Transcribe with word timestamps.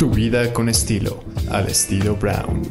Tu 0.00 0.08
vida 0.08 0.50
con 0.54 0.70
estilo, 0.70 1.22
al 1.50 1.68
estilo 1.68 2.16
Brown. 2.16 2.62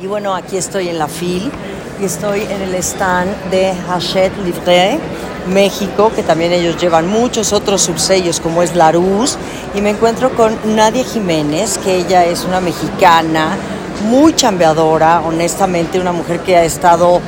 Y 0.00 0.06
bueno, 0.06 0.34
aquí 0.34 0.56
estoy 0.56 0.88
en 0.88 0.98
la 0.98 1.08
FIL 1.08 1.52
y 2.00 2.06
estoy 2.06 2.40
en 2.40 2.62
el 2.62 2.74
stand 2.76 3.50
de 3.50 3.74
Hachette 3.86 4.32
Livre 4.38 4.98
México, 5.52 6.10
que 6.16 6.22
también 6.22 6.54
ellos 6.54 6.80
llevan 6.80 7.10
muchos 7.10 7.52
otros 7.52 7.82
subsellos 7.82 8.40
como 8.40 8.62
es 8.62 8.74
Larus, 8.74 9.36
y 9.74 9.82
me 9.82 9.90
encuentro 9.90 10.34
con 10.34 10.56
Nadia 10.74 11.04
Jiménez, 11.04 11.76
que 11.84 11.96
ella 11.96 12.24
es 12.24 12.46
una 12.46 12.62
mexicana 12.62 13.58
muy 14.08 14.34
chambeadora, 14.34 15.20
honestamente, 15.20 16.00
una 16.00 16.12
mujer 16.12 16.40
que 16.40 16.56
ha 16.56 16.64
estado 16.64 17.20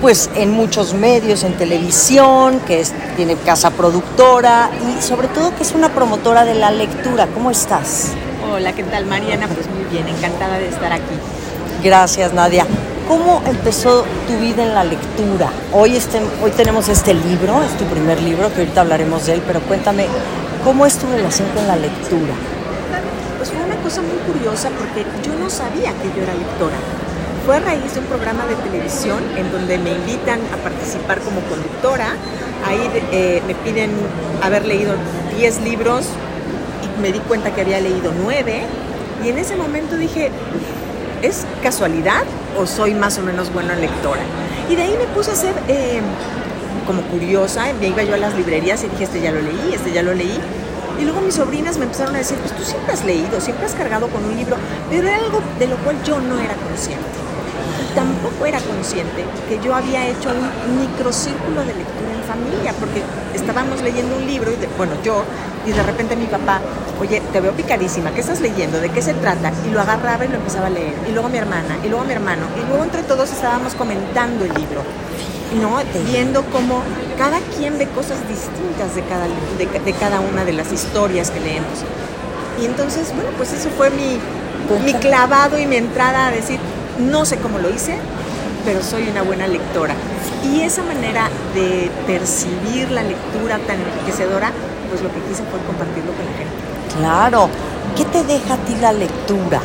pues 0.00 0.30
en 0.34 0.50
muchos 0.50 0.94
medios, 0.94 1.44
en 1.44 1.54
televisión, 1.54 2.60
que 2.60 2.80
es, 2.80 2.92
tiene 3.16 3.36
casa 3.36 3.70
productora 3.70 4.70
y 4.88 5.02
sobre 5.02 5.28
todo 5.28 5.54
que 5.56 5.62
es 5.62 5.72
una 5.72 5.88
promotora 5.88 6.44
de 6.44 6.54
la 6.54 6.70
lectura. 6.70 7.26
¿Cómo 7.28 7.50
estás? 7.50 8.12
Hola, 8.50 8.72
¿qué 8.72 8.84
tal 8.84 9.06
Mariana? 9.06 9.48
Pues 9.48 9.68
muy 9.68 9.84
bien, 9.90 10.06
encantada 10.08 10.58
de 10.58 10.68
estar 10.68 10.92
aquí. 10.92 11.14
Gracias 11.82 12.32
Nadia. 12.32 12.66
¿Cómo 13.08 13.42
empezó 13.46 14.04
tu 14.26 14.38
vida 14.38 14.62
en 14.62 14.74
la 14.74 14.84
lectura? 14.84 15.50
Hoy, 15.72 15.96
este, 15.96 16.20
hoy 16.42 16.50
tenemos 16.52 16.88
este 16.88 17.12
libro, 17.12 17.62
es 17.62 17.76
tu 17.76 17.84
primer 17.84 18.22
libro, 18.22 18.52
que 18.54 18.60
ahorita 18.60 18.80
hablaremos 18.80 19.26
de 19.26 19.34
él, 19.34 19.42
pero 19.46 19.60
cuéntame, 19.60 20.06
¿cómo 20.64 20.86
es 20.86 20.96
tu 20.96 21.06
relación 21.06 21.48
con 21.50 21.66
la 21.66 21.76
lectura? 21.76 22.32
Pues 23.36 23.50
fue 23.50 23.62
una 23.62 23.76
cosa 23.76 24.00
muy 24.00 24.16
curiosa 24.32 24.70
porque 24.70 25.04
yo 25.26 25.34
no 25.38 25.50
sabía 25.50 25.92
que 26.00 26.08
yo 26.16 26.22
era 26.22 26.32
lectora 26.32 26.76
fue 27.44 27.56
a 27.56 27.60
raíz 27.60 27.92
de 27.92 28.00
un 28.00 28.06
programa 28.06 28.46
de 28.46 28.54
televisión 28.56 29.18
en 29.36 29.52
donde 29.52 29.76
me 29.76 29.92
invitan 29.92 30.40
a 30.52 30.56
participar 30.62 31.20
como 31.20 31.40
conductora. 31.42 32.14
Ahí 32.66 32.90
eh, 33.12 33.42
me 33.46 33.54
piden 33.54 33.90
haber 34.42 34.64
leído 34.64 34.94
10 35.36 35.60
libros 35.60 36.06
y 36.82 37.02
me 37.02 37.12
di 37.12 37.18
cuenta 37.20 37.54
que 37.54 37.60
había 37.60 37.80
leído 37.80 38.12
9. 38.22 38.62
Y 39.24 39.28
en 39.28 39.38
ese 39.38 39.56
momento 39.56 39.96
dije, 39.96 40.30
¿es 41.20 41.46
casualidad 41.62 42.22
o 42.58 42.66
soy 42.66 42.94
más 42.94 43.18
o 43.18 43.22
menos 43.22 43.52
buena 43.52 43.74
lectora? 43.74 44.22
Y 44.70 44.76
de 44.76 44.82
ahí 44.82 44.96
me 44.98 45.06
puse 45.14 45.32
a 45.32 45.34
ser 45.34 45.54
eh, 45.68 46.00
como 46.86 47.02
curiosa. 47.02 47.66
Me 47.78 47.88
iba 47.88 48.02
yo 48.04 48.14
a 48.14 48.18
las 48.18 48.34
librerías 48.34 48.82
y 48.84 48.88
dije, 48.88 49.04
este 49.04 49.20
ya 49.20 49.32
lo 49.32 49.42
leí, 49.42 49.74
este 49.74 49.92
ya 49.92 50.02
lo 50.02 50.14
leí. 50.14 50.38
Y 50.98 51.04
luego 51.04 51.20
mis 51.20 51.34
sobrinas 51.34 51.76
me 51.76 51.84
empezaron 51.84 52.14
a 52.14 52.18
decir, 52.18 52.38
pues 52.38 52.56
tú 52.56 52.62
siempre 52.62 52.94
has 52.94 53.04
leído, 53.04 53.38
siempre 53.42 53.66
has 53.66 53.74
cargado 53.74 54.08
con 54.08 54.24
un 54.24 54.34
libro, 54.34 54.56
pero 54.88 55.08
era 55.08 55.18
algo 55.18 55.40
de 55.58 55.66
lo 55.66 55.76
cual 55.78 55.96
yo 56.04 56.20
no 56.20 56.38
era 56.38 56.54
consciente 56.54 57.24
tampoco 57.94 58.46
era 58.46 58.60
consciente 58.60 59.24
que 59.48 59.60
yo 59.64 59.74
había 59.74 60.06
hecho 60.08 60.30
un 60.30 60.80
microcírculo 60.80 61.60
de 61.60 61.74
lectura 61.74 62.12
en 62.14 62.22
familia, 62.24 62.72
porque 62.78 63.02
estábamos 63.34 63.80
leyendo 63.82 64.16
un 64.16 64.26
libro, 64.26 64.50
y 64.52 64.56
bueno, 64.76 64.94
yo, 65.02 65.22
y 65.66 65.72
de 65.72 65.82
repente 65.82 66.16
mi 66.16 66.26
papá, 66.26 66.60
oye, 67.00 67.22
te 67.32 67.40
veo 67.40 67.52
picadísima, 67.52 68.10
¿qué 68.12 68.20
estás 68.20 68.40
leyendo? 68.40 68.80
¿De 68.80 68.90
qué 68.90 69.02
se 69.02 69.14
trata? 69.14 69.52
Y 69.66 69.70
lo 69.70 69.80
agarraba 69.80 70.24
y 70.24 70.28
lo 70.28 70.36
empezaba 70.36 70.66
a 70.66 70.70
leer, 70.70 70.94
y 71.08 71.12
luego 71.12 71.28
mi 71.28 71.38
hermana, 71.38 71.78
y 71.84 71.88
luego 71.88 72.04
mi 72.04 72.12
hermano, 72.12 72.46
y 72.56 72.68
luego 72.68 72.84
entre 72.84 73.02
todos 73.02 73.30
estábamos 73.30 73.74
comentando 73.74 74.44
el 74.44 74.54
libro, 74.54 74.82
¿no? 75.60 75.78
Viendo 76.04 76.44
cómo 76.46 76.82
cada 77.16 77.38
quien 77.56 77.78
ve 77.78 77.86
cosas 77.88 78.18
distintas 78.28 78.94
de 78.94 79.02
cada, 79.02 79.26
de, 79.58 79.92
cada 79.92 80.20
una 80.20 80.44
de 80.44 80.52
las 80.52 80.72
historias 80.72 81.30
que 81.30 81.40
leemos. 81.40 81.84
Y 82.60 82.66
entonces, 82.66 83.12
bueno, 83.14 83.30
pues 83.36 83.52
eso 83.52 83.68
fue 83.76 83.90
mi, 83.90 84.18
mi 84.84 84.94
clavado 84.94 85.58
y 85.58 85.66
mi 85.66 85.76
entrada 85.76 86.28
a 86.28 86.30
decir, 86.30 86.58
no 86.98 87.24
sé 87.24 87.36
cómo 87.38 87.58
lo 87.58 87.70
hice, 87.70 87.98
pero 88.64 88.82
soy 88.82 89.08
una 89.08 89.22
buena 89.22 89.46
lectora. 89.46 89.94
Y 90.44 90.62
esa 90.62 90.82
manera 90.82 91.28
de 91.54 91.90
percibir 92.06 92.90
la 92.90 93.02
lectura 93.02 93.58
tan 93.66 93.78
enriquecedora, 93.80 94.52
pues 94.88 95.02
lo 95.02 95.08
que 95.12 95.20
quise 95.28 95.42
fue 95.44 95.60
compartirlo 95.66 96.12
con 96.12 96.24
la 96.26 96.32
gente. 96.32 96.54
Claro. 96.98 97.48
¿Qué 97.96 98.04
te 98.04 98.24
deja 98.24 98.54
a 98.54 98.56
ti 98.58 98.74
la 98.80 98.92
lectura? 98.92 99.60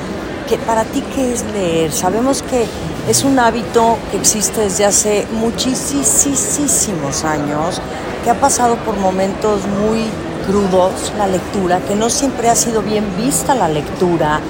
¿Qué, 0.48 0.58
¿Para 0.58 0.84
ti 0.84 1.04
qué 1.16 1.34
es 1.34 1.44
leer? 1.54 1.92
Sabemos 1.92 2.44
que 2.44 2.66
es 3.08 3.24
un 3.24 3.40
hábito 3.40 3.98
que 4.12 4.18
existe 4.18 4.62
desde 4.62 4.86
hace 4.86 5.26
muchísimos 5.32 7.24
años, 7.24 7.82
que 8.24 8.30
ha 8.30 8.40
pasado 8.40 8.76
por 8.78 8.98
momentos 8.98 9.62
muy 9.68 10.06
crudos 10.46 11.14
la 11.18 11.28
lectura, 11.28 11.80
que 11.88 11.96
no 11.96 12.10
siempre 12.10 12.50
ha 12.50 12.56
sido 12.56 12.82
bien 12.82 13.06
vista 13.18 13.56
la 13.56 13.68
lectura, 13.68 14.42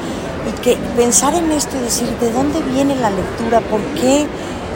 y 0.48 0.62
que 0.62 0.78
pensar 0.96 1.34
en 1.36 1.52
esto 1.52 1.78
y 1.78 1.82
decir 1.82 2.08
de 2.20 2.32
dónde 2.32 2.62
viene 2.62 2.96
la 2.96 3.10
lectura, 3.10 3.62
por 3.62 3.82
qué 4.00 4.28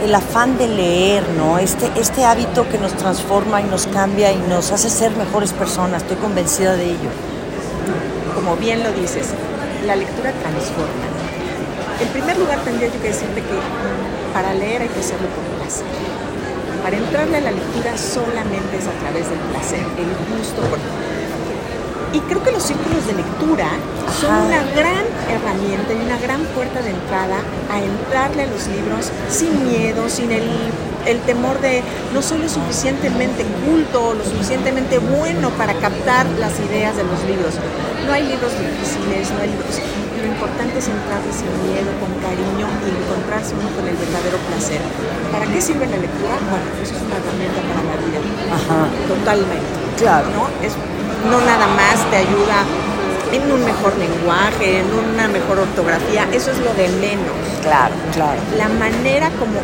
el 0.03 0.13
afán 0.13 0.57
de 0.57 0.67
leer, 0.67 1.23
¿no? 1.37 1.57
Este, 1.57 1.89
este 1.95 2.25
hábito 2.25 2.67
que 2.67 2.77
nos 2.77 2.93
transforma 2.93 3.61
y 3.61 3.63
nos 3.65 3.87
cambia 3.87 4.31
y 4.31 4.37
nos 4.49 4.71
hace 4.71 4.89
ser 4.89 5.15
mejores 5.15 5.53
personas, 5.53 6.01
estoy 6.01 6.17
convencida 6.17 6.75
de 6.75 6.85
ello. 6.85 7.09
Como 8.35 8.57
bien 8.57 8.83
lo 8.83 8.91
dices, 8.91 9.29
la 9.85 9.95
lectura 9.95 10.31
transforma. 10.31 11.07
En 12.01 12.07
primer 12.09 12.37
lugar 12.37 12.59
tendría 12.59 12.89
yo 12.89 13.01
que 13.01 13.09
decirte 13.09 13.41
que 13.41 14.33
para 14.33 14.53
leer 14.53 14.81
hay 14.81 14.89
que 14.89 14.99
hacerlo 14.99 15.27
por 15.29 15.43
placer. 15.59 15.85
Para 16.83 16.97
entrarle 16.97 17.37
a 17.37 17.41
la 17.41 17.51
lectura 17.51 17.97
solamente 17.97 18.77
es 18.77 18.87
a 18.87 18.99
través 18.99 19.29
del 19.29 19.39
placer, 19.39 19.79
el 19.79 20.37
gusto 20.37 20.61
por 20.63 20.79
y 22.13 22.19
creo 22.21 22.43
que 22.43 22.51
los 22.51 22.63
círculos 22.63 23.05
de 23.07 23.13
lectura 23.13 23.67
son 24.21 24.35
una 24.45 24.61
gran 24.77 25.03
herramienta 25.27 25.93
y 25.93 26.05
una 26.05 26.17
gran 26.19 26.41
puerta 26.53 26.81
de 26.81 26.91
entrada 26.91 27.41
a 27.71 27.81
entrarle 27.81 28.43
a 28.43 28.47
los 28.47 28.67
libros 28.67 29.09
sin 29.29 29.67
miedo, 29.67 30.07
sin 30.07 30.31
el, 30.31 30.45
temor 31.25 31.59
de 31.59 31.81
no 32.13 32.21
soy 32.21 32.37
lo 32.39 32.49
suficientemente 32.49 33.43
culto 33.65 34.09
o 34.09 34.13
lo 34.13 34.23
suficientemente 34.23 34.99
bueno 34.99 35.49
para 35.57 35.73
captar 35.73 36.27
las 36.37 36.53
ideas 36.59 36.95
de 36.95 37.03
los 37.03 37.17
libros. 37.25 37.55
No 38.05 38.13
hay 38.13 38.23
libros 38.23 38.53
difíciles, 38.53 39.31
no 39.31 39.41
hay 39.41 39.49
libros... 39.49 39.81
Lo 40.21 40.29
importante 40.29 40.79
es 40.79 40.87
entrarle 40.87 41.33
sin 41.35 41.51
miedo, 41.67 41.91
con 41.99 42.07
cariño 42.23 42.63
y 42.63 42.95
encontrarse 42.95 43.51
uno 43.59 43.67
con 43.75 43.83
el 43.83 43.97
verdadero 43.97 44.37
placer. 44.47 44.79
¿Para 45.33 45.43
qué 45.51 45.59
sirve 45.59 45.83
la 45.83 45.97
lectura? 45.97 46.39
Bueno, 46.47 46.63
eso 46.79 46.95
es 46.95 47.01
una 47.03 47.19
herramienta 47.19 47.59
para 47.59 47.83
la 47.83 47.95
vida. 47.99 48.23
Ajá. 48.55 48.87
Totalmente. 49.03 49.83
Claro. 49.99 50.27
¿no? 50.31 50.47
Es 50.63 50.79
no 51.29 51.39
nada 51.41 51.67
más 51.67 52.09
te 52.09 52.17
ayuda 52.17 52.63
en 53.31 53.51
un 53.51 53.65
mejor 53.65 53.97
lenguaje, 53.97 54.79
en 54.79 54.87
una 54.93 55.27
mejor 55.27 55.59
ortografía, 55.59 56.27
eso 56.31 56.51
es 56.51 56.59
lo 56.59 56.73
de 56.75 56.87
menos. 57.01 57.33
Claro, 57.61 57.95
claro. 58.13 58.39
La 58.57 58.69
manera 58.69 59.29
como 59.39 59.57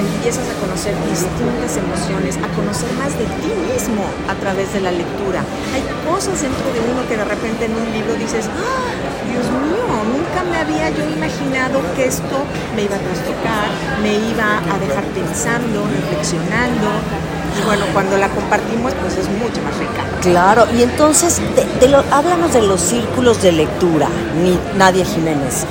empiezas 0.00 0.48
a 0.48 0.54
conocer 0.60 0.94
distintas 1.08 1.76
emociones, 1.76 2.36
a 2.40 2.48
conocer 2.56 2.88
más 2.96 3.12
de 3.18 3.24
ti 3.44 3.52
mismo 3.72 4.04
a 4.28 4.34
través 4.40 4.72
de 4.72 4.80
la 4.80 4.92
lectura. 4.92 5.44
Hay 5.74 5.84
cosas 6.08 6.40
dentro 6.40 6.64
de 6.72 6.80
uno 6.80 7.06
que 7.08 7.16
de 7.16 7.24
repente 7.24 7.66
en 7.66 7.74
un 7.76 7.92
libro 7.92 8.14
dices, 8.14 8.48
¡Ah, 8.48 8.88
Dios 9.28 9.44
mío, 9.44 9.84
nunca 10.08 10.40
me 10.48 10.56
había 10.56 10.88
yo 10.90 11.04
imaginado 11.04 11.80
que 11.94 12.06
esto 12.06 12.36
me 12.74 12.88
iba 12.88 12.96
a 12.96 13.02
trastocar, 13.04 13.68
me 14.00 14.16
iba 14.16 14.64
a 14.64 14.76
dejar 14.80 15.04
pensando, 15.12 15.59
y 16.36 17.64
bueno, 17.66 17.84
cuando 17.92 18.16
la 18.16 18.28
compartimos, 18.28 18.92
pues 19.00 19.16
es 19.16 19.28
mucho 19.28 19.60
más 19.62 19.76
rica. 19.78 20.04
Claro, 20.22 20.66
y 20.76 20.82
entonces, 20.82 21.40
de, 21.80 21.88
lo, 21.88 22.04
háblanos 22.10 22.52
de 22.52 22.62
los 22.62 22.80
círculos 22.80 23.42
de 23.42 23.52
lectura, 23.52 24.08
ni 24.42 24.58
Nadia 24.78 25.04
Jiménez. 25.04 25.64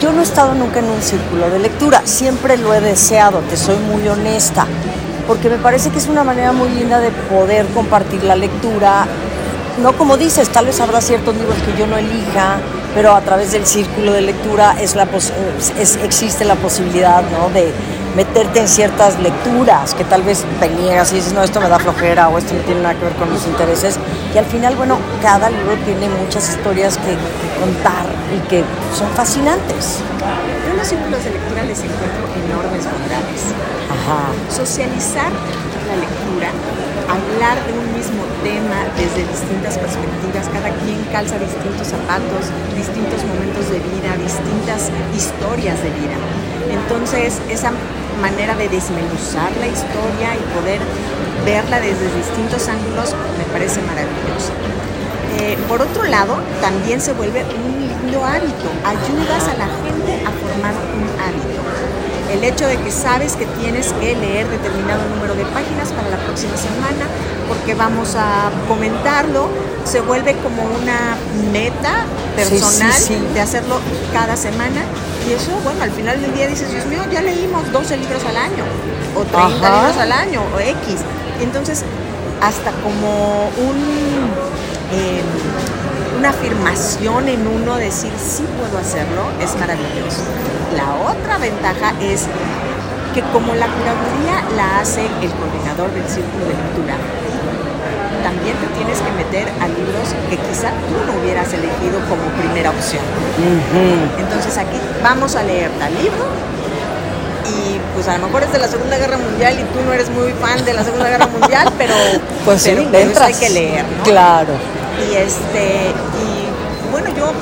Yo 0.00 0.12
no 0.12 0.20
he 0.20 0.22
estado 0.22 0.54
nunca 0.54 0.78
en 0.78 0.86
un 0.86 1.02
círculo 1.02 1.50
de 1.50 1.58
lectura, 1.58 2.02
siempre 2.04 2.56
lo 2.56 2.72
he 2.72 2.80
deseado, 2.80 3.40
te 3.50 3.56
soy 3.56 3.76
muy 3.76 4.08
honesta, 4.08 4.66
porque 5.26 5.50
me 5.50 5.58
parece 5.58 5.90
que 5.90 5.98
es 5.98 6.08
una 6.08 6.24
manera 6.24 6.52
muy 6.52 6.70
linda 6.70 7.00
de 7.00 7.10
poder 7.10 7.66
compartir 7.66 8.24
la 8.24 8.36
lectura. 8.36 9.06
No 9.82 9.92
como 9.92 10.16
dices, 10.16 10.48
tal 10.48 10.66
vez 10.66 10.80
habrá 10.80 11.02
ciertos 11.02 11.36
libros 11.36 11.56
que 11.58 11.78
yo 11.78 11.86
no 11.86 11.98
elija, 11.98 12.58
pero 12.94 13.14
a 13.14 13.20
través 13.20 13.52
del 13.52 13.66
círculo 13.66 14.12
de 14.12 14.22
lectura 14.22 14.76
es 14.80 14.96
la 14.96 15.06
es, 15.78 15.96
existe 15.96 16.44
la 16.44 16.56
posibilidad 16.56 17.22
¿no? 17.30 17.48
de 17.50 17.72
meterte 18.16 18.60
en 18.60 18.68
ciertas 18.68 19.18
lecturas 19.20 19.94
que 19.94 20.04
tal 20.04 20.22
vez 20.22 20.44
te 20.58 20.68
niegas 20.68 21.12
y 21.12 21.16
dices, 21.16 21.32
no, 21.32 21.42
esto 21.42 21.60
me 21.60 21.68
da 21.68 21.78
flojera 21.78 22.28
o 22.28 22.38
esto 22.38 22.54
no 22.54 22.60
tiene 22.60 22.82
nada 22.82 22.94
que 22.94 23.04
ver 23.04 23.14
con 23.14 23.32
mis 23.32 23.46
intereses. 23.46 23.98
Y 24.34 24.38
al 24.38 24.46
final, 24.46 24.74
bueno, 24.76 24.98
cada 25.22 25.48
libro 25.50 25.76
tiene 25.84 26.08
muchas 26.08 26.48
historias 26.50 26.98
que, 26.98 27.16
contar 27.60 28.06
y 28.34 28.48
que 28.48 28.64
son 28.96 29.08
fascinantes. 29.10 29.98
Yo 30.64 30.72
en 30.72 30.76
los 30.78 30.88
círculos 30.88 31.22
de 31.24 31.30
lectura 31.30 31.62
les 31.62 31.78
encuentro 31.78 32.26
enormes 32.44 32.84
bondades. 32.84 33.42
Ajá. 33.90 34.54
Socializar 34.54 35.30
la 35.90 35.96
lectura, 35.98 36.50
hablar 37.10 37.58
de 37.66 37.72
un 37.74 37.86
mismo 37.98 38.22
tema 38.46 38.86
desde 38.94 39.26
distintas 39.26 39.74
perspectivas, 39.74 40.46
cada 40.54 40.70
quien 40.86 41.02
calza 41.10 41.34
distintos 41.38 41.88
zapatos, 41.90 42.46
distintos 42.78 43.18
momentos 43.26 43.66
de 43.74 43.82
vida, 43.82 44.14
distintas 44.22 44.94
historias 45.10 45.82
de 45.82 45.90
vida. 45.98 46.16
Entonces, 46.70 47.42
esa 47.50 47.72
manera 48.22 48.54
de 48.54 48.68
desmenuzar 48.68 49.50
la 49.58 49.66
historia 49.66 50.38
y 50.38 50.42
poder 50.54 50.78
verla 51.44 51.80
desde 51.80 52.06
distintos 52.14 52.68
ángulos 52.68 53.14
me 53.38 53.44
parece 53.50 53.80
maravilloso. 53.82 54.54
Eh, 55.40 55.56
por 55.66 55.82
otro 55.82 56.04
lado, 56.04 56.38
también 56.60 57.00
se 57.00 57.12
vuelve 57.12 57.42
un 57.42 57.88
lindo 57.88 58.24
hábito. 58.24 58.68
Ayudas 58.84 59.42
a 59.48 59.54
la 59.58 59.66
gente 59.82 60.22
a 60.22 60.30
formar 60.30 60.74
un 60.94 61.06
hábito. 61.18 61.49
El 62.32 62.44
hecho 62.44 62.66
de 62.66 62.76
que 62.76 62.90
sabes 62.90 63.34
que 63.34 63.46
tienes 63.46 63.92
que 63.94 64.14
leer 64.14 64.48
determinado 64.48 65.02
número 65.14 65.34
de 65.34 65.44
páginas 65.46 65.90
para 65.92 66.08
la 66.10 66.18
próxima 66.18 66.56
semana, 66.56 67.06
porque 67.48 67.74
vamos 67.74 68.14
a 68.16 68.50
comentarlo, 68.68 69.48
se 69.84 70.00
vuelve 70.00 70.36
como 70.36 70.62
una 70.62 71.16
meta 71.52 72.04
personal 72.36 73.34
de 73.34 73.40
hacerlo 73.40 73.80
cada 74.12 74.36
semana. 74.36 74.82
Y 75.28 75.32
eso, 75.32 75.50
bueno, 75.64 75.82
al 75.82 75.90
final 75.90 76.20
del 76.20 76.34
día 76.34 76.46
dices, 76.46 76.70
Dios 76.70 76.86
mío, 76.86 77.02
ya 77.12 77.20
leímos 77.20 77.70
12 77.72 77.96
libros 77.96 78.24
al 78.24 78.36
año, 78.36 78.64
o 79.16 79.24
30 79.24 79.76
libros 79.76 79.96
al 79.98 80.12
año, 80.12 80.42
o 80.54 80.60
X. 80.60 81.00
Entonces, 81.40 81.84
hasta 82.40 82.70
como 82.82 83.50
un... 83.58 83.76
Em, 84.92 85.79
una 86.20 86.30
afirmación 86.30 87.28
en 87.28 87.46
uno, 87.46 87.76
decir 87.76 88.12
sí 88.20 88.44
puedo 88.60 88.76
hacerlo, 88.76 89.24
es 89.40 89.56
maravilloso. 89.56 90.20
La 90.76 90.92
otra 91.10 91.38
ventaja 91.38 91.94
es 91.98 92.26
que 93.14 93.22
como 93.32 93.54
la 93.54 93.64
curaduría 93.64 94.44
la 94.54 94.80
hace 94.80 95.00
el 95.00 95.32
coordinador 95.32 95.90
del 95.96 96.04
círculo 96.04 96.44
de 96.44 96.52
lectura, 96.60 97.00
también 98.22 98.54
te 98.60 98.66
tienes 98.76 99.00
que 99.00 99.10
meter 99.16 99.48
a 99.64 99.66
libros 99.66 100.12
que 100.28 100.36
quizá 100.36 100.68
tú 100.92 101.00
no 101.08 101.18
hubieras 101.22 101.48
elegido 101.54 101.96
como 102.04 102.20
primera 102.36 102.68
opción. 102.68 103.02
Entonces 104.18 104.58
aquí 104.58 104.76
vamos 105.02 105.34
a 105.36 105.42
leer 105.42 105.70
tal 105.78 105.94
libro 105.94 106.28
y 107.48 107.80
pues 107.94 108.08
a 108.08 108.18
lo 108.18 108.26
mejor 108.26 108.42
es 108.42 108.52
de 108.52 108.58
la 108.58 108.68
Segunda 108.68 108.98
Guerra 108.98 109.16
Mundial 109.16 109.54
y 109.58 109.62
tú 109.72 109.80
no 109.86 109.94
eres 109.94 110.10
muy 110.10 110.32
fan 110.32 110.62
de 110.66 110.74
la 110.74 110.84
Segunda 110.84 111.08
Guerra 111.08 111.28
Mundial, 111.28 111.72
pero, 111.78 111.94
pues 112.44 112.62
pero, 112.62 112.82
sí, 113.10 113.18
hay 113.22 113.32
que 113.32 113.48
leer, 113.48 113.84
¿no? 113.84 114.02
Claro. 114.04 114.79
Y 114.98 115.16
este, 115.16 115.92
y 116.20 116.90
bueno, 116.90 117.08
yo, 117.16 117.32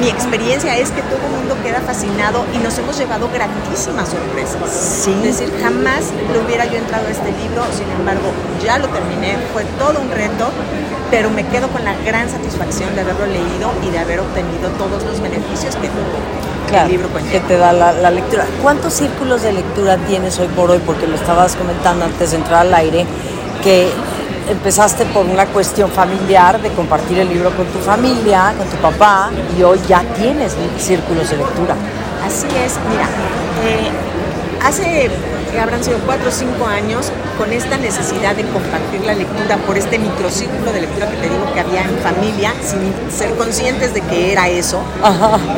mi 0.00 0.08
experiencia 0.08 0.76
es 0.76 0.90
que 0.90 1.02
todo 1.02 1.20
el 1.24 1.32
mundo 1.38 1.56
queda 1.62 1.80
fascinado 1.80 2.44
y 2.52 2.58
nos 2.58 2.76
hemos 2.78 2.98
llevado 2.98 3.28
grandísimas 3.32 4.08
sorpresas. 4.08 4.70
Sí. 5.04 5.12
Es 5.24 5.38
decir, 5.38 5.52
jamás 5.62 6.10
lo 6.34 6.44
hubiera 6.44 6.64
yo 6.64 6.76
entrado 6.76 7.06
a 7.06 7.10
este 7.10 7.30
libro, 7.30 7.62
sin 7.72 7.88
embargo, 7.98 8.32
ya 8.64 8.78
lo 8.78 8.88
terminé, 8.88 9.36
fue 9.52 9.64
todo 9.78 10.00
un 10.00 10.10
reto, 10.10 10.50
pero 11.10 11.30
me 11.30 11.46
quedo 11.46 11.68
con 11.68 11.84
la 11.84 11.94
gran 12.04 12.28
satisfacción 12.28 12.94
de 12.96 13.02
haberlo 13.02 13.26
leído 13.26 13.70
y 13.86 13.90
de 13.90 13.98
haber 13.98 14.20
obtenido 14.20 14.70
todos 14.70 15.04
los 15.04 15.20
beneficios 15.20 15.76
que 15.76 15.86
el 15.86 16.88
libro 16.88 17.08
conlleva. 17.08 17.30
Que 17.30 17.40
te 17.40 17.56
da 17.56 17.72
la, 17.72 17.92
la 17.92 18.10
lectura. 18.10 18.44
¿Cuántos 18.60 18.92
círculos 18.94 19.42
de 19.42 19.52
lectura 19.52 19.98
tienes 20.08 20.38
hoy 20.40 20.48
por 20.48 20.70
hoy? 20.70 20.80
Porque 20.84 21.06
lo 21.06 21.14
estabas 21.14 21.54
comentando 21.54 22.04
antes 22.06 22.32
de 22.32 22.38
entrar 22.38 22.62
al 22.62 22.74
aire, 22.74 23.06
que 23.62 23.88
empezaste 24.48 25.04
por 25.06 25.26
una 25.26 25.46
cuestión 25.46 25.90
familiar 25.90 26.60
de 26.60 26.70
compartir 26.70 27.18
el 27.18 27.28
libro 27.28 27.50
con 27.56 27.66
tu 27.66 27.78
familia, 27.78 28.54
con 28.56 28.66
tu 28.68 28.76
papá, 28.76 29.30
y 29.56 29.62
hoy 29.62 29.80
ya 29.88 30.02
tienes 30.16 30.56
círculos 30.78 31.30
de 31.30 31.36
lectura. 31.38 31.74
Así 32.24 32.46
es, 32.46 32.74
mira, 32.90 33.08
eh, 33.64 33.90
hace 34.64 35.10
que 35.50 35.60
habrán 35.60 35.82
sido 35.82 35.98
cuatro 36.04 36.28
o 36.28 36.32
cinco 36.32 36.66
años 36.66 37.12
con 37.38 37.52
esta 37.52 37.76
necesidad 37.78 38.34
de 38.34 38.42
compartir 38.44 39.00
la 39.04 39.14
lectura 39.14 39.56
por 39.58 39.78
este 39.78 39.98
microcírculo 39.98 40.72
de 40.72 40.82
lectura 40.82 41.08
que 41.08 41.16
te 41.16 41.28
digo 41.28 41.52
que 41.54 41.60
había 41.60 41.82
en 41.82 41.96
familia, 41.98 42.52
sin 42.62 42.92
ser 43.10 43.30
conscientes 43.36 43.94
de 43.94 44.00
que 44.02 44.32
era 44.32 44.48
eso. 44.48 44.80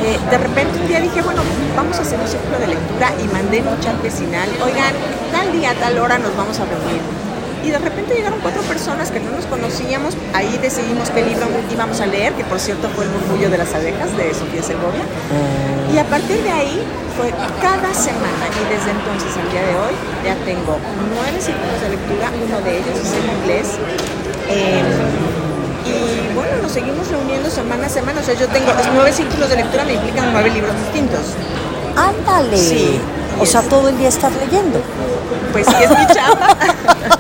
Eh, 0.05 0.19
de 0.31 0.39
repente 0.39 0.79
un 0.79 0.89
día 0.89 1.01
dije, 1.01 1.23
bueno, 1.23 1.43
vamos 1.77 1.99
a 1.99 2.03
hacer 2.03 2.19
un 2.21 2.29
círculo 2.29 2.59
de 2.59 2.69
lectura 2.69 3.13
y 3.23 3.29
mandé 3.29 3.63
un 3.63 3.81
chat 3.81 4.01
vecinal, 4.03 4.49
oigan, 4.63 4.93
tal 5.33 5.53
día, 5.53 5.75
tal 5.75 5.99
hora 5.99 6.19
nos 6.19 6.37
vamos 6.37 6.59
a 6.61 6.65
reunir 6.65 7.28
y 7.65 7.71
de 7.71 7.79
repente 7.79 8.15
llegaron 8.15 8.39
cuatro 8.41 8.63
personas 8.63 9.11
que 9.11 9.21
no 9.21 9.31
nos 9.31 9.47
conocíamos. 9.47 10.15
Ahí 10.35 10.59
decidimos 10.61 11.11
qué 11.11 11.25
libro 11.25 11.47
íbamos 11.73 12.01
a 12.01 12.07
leer, 12.07 12.33
que 12.35 12.45
por 12.45 12.61
cierto 12.61 12.89
fue 12.95 13.05
El 13.05 13.11
murmullo 13.11 13.51
de 13.51 13.59
las 13.59 13.75
abejas 13.75 14.17
de 14.17 14.35
Sofía 14.35 14.63
Segovia. 14.63 15.05
Mm. 15.05 15.95
Y 15.95 15.99
a 15.99 16.05
partir 16.05 16.43
de 16.43 16.51
ahí 16.51 16.83
fue 17.17 17.33
cada 17.61 17.93
semana 17.95 18.47
y 18.47 18.63
desde 18.73 18.91
entonces 18.93 19.37
al 19.37 19.51
día 19.51 19.63
de 19.63 19.75
hoy 19.75 19.95
ya 20.25 20.37
tengo 20.45 20.79
nueve 21.15 21.41
círculos 21.41 21.81
de 21.83 21.89
lectura, 21.91 22.31
uno 22.31 22.61
de 22.61 22.79
ellos 22.79 22.95
es 22.95 23.13
en 23.13 23.27
inglés. 23.39 23.67
Em, 24.49 24.87
y 25.85 26.35
bueno, 26.35 26.63
nos 26.63 26.73
seguimos 26.73 27.09
reuniendo 27.09 27.51
semana 27.51 27.87
a 27.87 27.89
semana. 27.89 28.21
O 28.21 28.25
sea, 28.25 28.35
yo 28.35 28.47
tengo 28.49 28.73
los 28.73 28.87
nueve 28.95 29.13
círculos 29.13 29.49
de 29.49 29.57
lectura, 29.57 29.85
me 29.85 29.95
implican 29.95 30.33
nueve 30.33 30.51
libros 30.51 30.75
distintos. 30.79 31.35
Ándale. 31.97 32.57
Sí. 32.57 33.01
O 33.41 33.47
sea, 33.47 33.63
todo 33.63 33.89
el 33.89 33.99
día 33.99 34.09
estás 34.09 34.33
leyendo. 34.37 34.81
Pues 35.53 35.67
sí, 35.67 35.75
es 35.83 35.91
mi 35.91 36.07
chamba. 36.07 36.57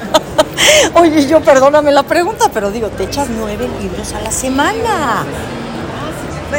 Oye, 1.00 1.27
yo 1.27 1.41
perdóname 1.41 1.93
la 1.93 2.03
pregunta, 2.03 2.50
pero 2.53 2.71
digo, 2.71 2.89
te 2.89 3.05
echas 3.05 3.29
nueve 3.29 3.69
libros 3.81 4.12
a 4.15 4.21
la 4.21 4.33
semana. 4.33 5.25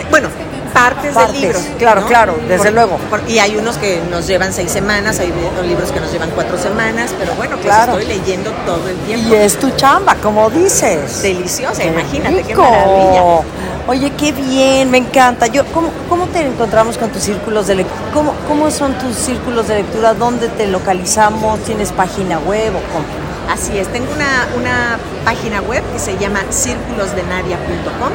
Bueno, 0.10 0.30
partes, 0.74 1.14
de 1.14 1.40
libros. 1.40 1.62
Claro, 1.78 2.06
claro, 2.06 2.36
desde 2.48 2.72
luego. 2.72 2.98
y 3.28 3.40
hay 3.40 3.58
unos 3.58 3.78
que 3.78 4.02
nos 4.10 4.28
llevan 4.28 4.54
seis 4.54 4.72
semanas, 4.72 5.20
hay 5.20 5.34
libros 5.66 5.92
que 5.92 6.00
nos 6.00 6.12
llevan 6.12 6.30
cuatro 6.32 6.58
semanas, 6.58 7.14
pero 7.20 7.34
bueno, 7.36 7.56
pues 7.56 7.66
claro. 7.66 8.00
estoy 8.00 8.18
leyendo 8.18 8.52
todo 8.66 8.88
el 8.88 8.96
tiempo. 9.00 9.30
Y 9.30 9.34
es 9.36 9.58
tu 9.58 9.72
chamba, 9.72 10.16
como 10.16 10.50
dices. 10.50 11.22
Deliciosa, 11.22 11.84
imagínate, 11.84 12.44
qué 12.44 12.56
maravilla. 12.56 13.42
Oye, 13.88 14.12
qué 14.12 14.32
bien, 14.32 14.92
me 14.92 15.00
encanta. 15.00 15.48
Yo, 15.48 15.66
¿cómo, 15.74 15.90
cómo 16.08 16.28
te 16.28 16.46
encontramos 16.46 16.98
con 16.98 17.10
tus 17.10 17.24
círculos 17.24 17.68
de 17.68 17.76
lectura? 17.76 18.12
¿Cómo, 18.14 18.34
¿Cómo 18.48 18.70
son 18.70 18.94
tus 18.94 19.16
círculos 19.16 19.68
de 19.68 19.76
lectura? 19.76 20.14
¿Dónde 20.14 20.48
te 20.48 20.68
localizamos? 20.68 21.60
¿Tienes 21.64 21.92
página 21.92 22.38
web 22.40 22.70
o 22.76 22.94
cómo? 22.94 23.19
Así 23.50 23.78
es, 23.78 23.88
tengo 23.92 24.12
una, 24.14 24.48
una 24.58 25.00
página 25.26 25.62
web 25.62 25.84
que 25.92 26.00
se 26.00 26.18
llama 26.18 26.42
círculosdenaria.com. 26.52 28.12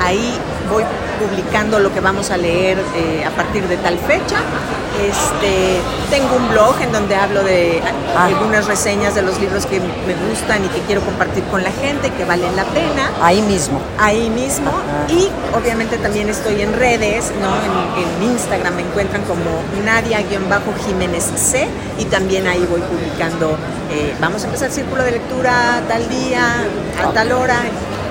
Ahí 0.00 0.36
voy 0.72 0.84
publicando 1.20 1.78
lo 1.78 1.92
que 1.92 2.00
vamos 2.00 2.30
a 2.30 2.36
leer 2.36 2.78
eh, 2.96 3.24
a 3.24 3.30
partir 3.30 3.68
de 3.68 3.76
tal 3.76 3.98
fecha. 3.98 4.36
Este, 5.00 5.80
tengo 6.10 6.36
un 6.36 6.48
blog 6.50 6.80
en 6.82 6.92
donde 6.92 7.16
hablo 7.16 7.42
de 7.42 7.80
ah. 8.14 8.26
algunas 8.26 8.66
reseñas 8.66 9.14
de 9.14 9.22
los 9.22 9.40
libros 9.40 9.64
que 9.66 9.80
me 9.80 10.14
gustan 10.28 10.64
y 10.64 10.68
que 10.68 10.80
quiero 10.80 11.00
compartir 11.00 11.42
con 11.44 11.62
la 11.62 11.70
gente, 11.70 12.10
que 12.10 12.24
valen 12.24 12.54
la 12.56 12.64
pena. 12.64 13.10
Ahí 13.22 13.40
mismo. 13.42 13.80
Ahí 13.98 14.28
mismo. 14.30 14.70
Y 15.08 15.28
obviamente 15.56 15.96
también 15.98 16.28
estoy 16.28 16.60
en 16.60 16.72
redes, 16.74 17.32
¿no? 17.40 17.52
En, 18.00 18.12
Instagram 18.22 18.76
me 18.76 18.82
encuentran 18.82 19.22
como 19.22 19.44
Nadia-Jiménez 19.84 21.24
C 21.36 21.66
y 21.98 22.04
también 22.06 22.46
ahí 22.46 22.64
voy 22.70 22.80
publicando, 22.80 23.56
eh, 23.90 24.14
vamos 24.20 24.42
a 24.42 24.46
empezar 24.46 24.70
círculo 24.70 25.02
de 25.02 25.12
lectura 25.12 25.82
tal 25.88 26.08
día, 26.08 26.64
a 27.02 27.12
tal 27.12 27.32
hora. 27.32 27.56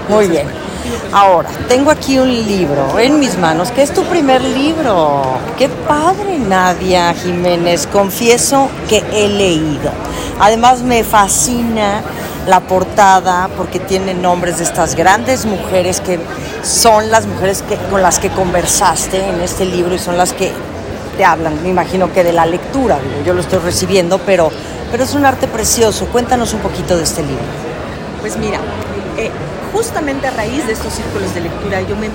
Muy 0.09 0.27
bien. 0.27 0.47
Ahora, 1.13 1.49
tengo 1.67 1.91
aquí 1.91 2.17
un 2.17 2.29
libro 2.29 2.97
en 2.97 3.19
mis 3.19 3.37
manos, 3.37 3.71
que 3.71 3.81
es 3.81 3.93
tu 3.93 4.03
primer 4.03 4.41
libro. 4.41 5.23
Qué 5.57 5.69
padre, 5.69 6.37
Nadia 6.39 7.13
Jiménez. 7.13 7.87
Confieso 7.87 8.69
que 8.89 9.03
he 9.11 9.27
leído. 9.27 9.91
Además, 10.39 10.81
me 10.81 11.03
fascina 11.03 12.01
la 12.47 12.59
portada 12.61 13.49
porque 13.55 13.79
tiene 13.79 14.13
nombres 14.13 14.57
de 14.57 14.63
estas 14.63 14.95
grandes 14.95 15.45
mujeres 15.45 16.01
que 16.01 16.19
son 16.63 17.11
las 17.11 17.27
mujeres 17.27 17.63
que, 17.67 17.75
con 17.89 18.01
las 18.01 18.17
que 18.17 18.29
conversaste 18.29 19.23
en 19.23 19.41
este 19.41 19.65
libro 19.65 19.93
y 19.93 19.99
son 19.99 20.17
las 20.17 20.33
que 20.33 20.51
te 21.17 21.23
hablan. 21.23 21.61
Me 21.61 21.69
imagino 21.69 22.11
que 22.11 22.23
de 22.23 22.33
la 22.33 22.45
lectura, 22.45 22.97
yo 23.25 23.33
lo 23.33 23.41
estoy 23.41 23.59
recibiendo, 23.59 24.19
pero, 24.19 24.49
pero 24.91 25.03
es 25.03 25.13
un 25.13 25.25
arte 25.25 25.47
precioso. 25.47 26.05
Cuéntanos 26.07 26.53
un 26.53 26.61
poquito 26.61 26.97
de 26.97 27.03
este 27.03 27.21
libro. 27.21 27.43
Pues 28.21 28.37
mira, 28.37 28.59
eh, 29.21 29.31
justamente 29.71 30.27
a 30.27 30.31
raíz 30.31 30.65
de 30.65 30.73
estos 30.73 30.93
círculos 30.93 31.33
de 31.35 31.41
lectura, 31.41 31.81
yo 31.81 31.95
me, 31.95 32.09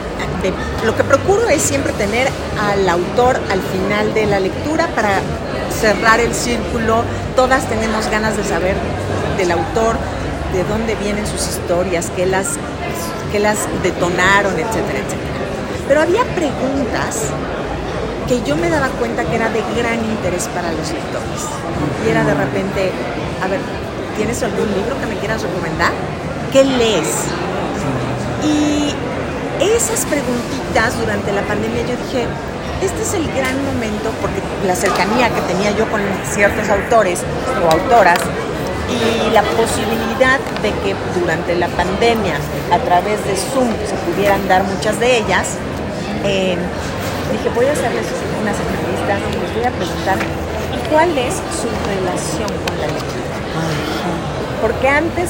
lo 0.85 0.97
que 0.97 1.05
procuro 1.05 1.49
es 1.49 1.63
siempre 1.63 1.93
tener 1.93 2.29
al 2.61 2.89
autor 2.89 3.41
al 3.51 3.61
final 3.63 4.13
de 4.13 4.27
la 4.27 4.41
lectura 4.41 4.89
para 4.89 5.21
cerrar 5.81 6.21
el 6.21 6.35
círculo. 6.35 7.05
Todas 7.35 7.69
tenemos 7.69 8.11
ganas 8.11 8.37
de 8.37 8.45
saber 8.45 8.77
del 9.37 9.51
autor, 9.53 9.97
de 10.53 10.65
dónde 10.65 10.97
vienen 10.97 11.27
sus 11.27 11.49
historias, 11.49 12.11
qué 12.17 12.27
las, 12.27 12.57
qué 13.31 13.39
las 13.39 13.59
detonaron, 13.83 14.53
etcétera, 14.55 14.99
etcétera. 14.99 15.37
Pero 15.87 16.01
había 16.03 16.25
preguntas 16.35 17.31
que 18.27 18.43
yo 18.43 18.57
me 18.57 18.69
daba 18.69 18.89
cuenta 18.89 19.25
que 19.25 19.37
era 19.37 19.49
de 19.51 19.63
gran 19.77 20.05
interés 20.05 20.49
para 20.49 20.73
los 20.73 20.91
lectores. 20.91 21.43
Y 22.05 22.11
era 22.11 22.25
de 22.25 22.35
repente, 22.35 22.91
a 23.43 23.47
ver, 23.47 23.61
¿tienes 24.17 24.43
algún 24.43 24.67
libro 24.75 24.99
que 25.01 25.07
me 25.07 25.17
quieras 25.21 25.43
recomendar? 25.43 25.93
¿Qué 26.57 26.65
lees? 26.65 27.13
Y 28.43 28.89
esas 29.63 30.07
preguntitas 30.07 30.99
durante 30.99 31.31
la 31.31 31.43
pandemia 31.43 31.83
yo 31.83 31.95
dije, 32.03 32.25
este 32.81 33.03
es 33.03 33.13
el 33.13 33.31
gran 33.37 33.63
momento 33.67 34.09
porque 34.23 34.41
la 34.67 34.75
cercanía 34.75 35.29
que 35.29 35.43
tenía 35.53 35.73
yo 35.73 35.85
con 35.91 36.01
ciertos 36.25 36.67
autores 36.71 37.21
o 37.63 37.71
autoras 37.71 38.17
y 38.89 39.31
la 39.35 39.43
posibilidad 39.43 40.41
de 40.63 40.73
que 40.81 40.97
durante 41.21 41.57
la 41.57 41.69
pandemia 41.69 42.37
a 42.73 42.79
través 42.79 43.23
de 43.27 43.37
Zoom 43.37 43.69
se 43.85 43.95
pudieran 44.11 44.49
dar 44.49 44.65
muchas 44.65 44.99
de 44.99 45.19
ellas, 45.19 45.59
eh, 46.25 46.57
dije 47.33 47.51
voy 47.55 47.67
a 47.67 47.73
hacerles 47.73 48.07
unas 48.41 48.57
entrevistas 48.57 49.21
y 49.29 49.41
les 49.45 49.55
voy 49.57 49.65
a 49.65 49.71
preguntar 49.77 50.17
cuál 50.91 51.19
es 51.19 51.35
su 51.53 51.69
relación 51.85 52.49
con 52.65 52.81
la 52.81 52.87
lectura. 52.87 53.37
Porque 54.63 54.89
antes 54.89 55.29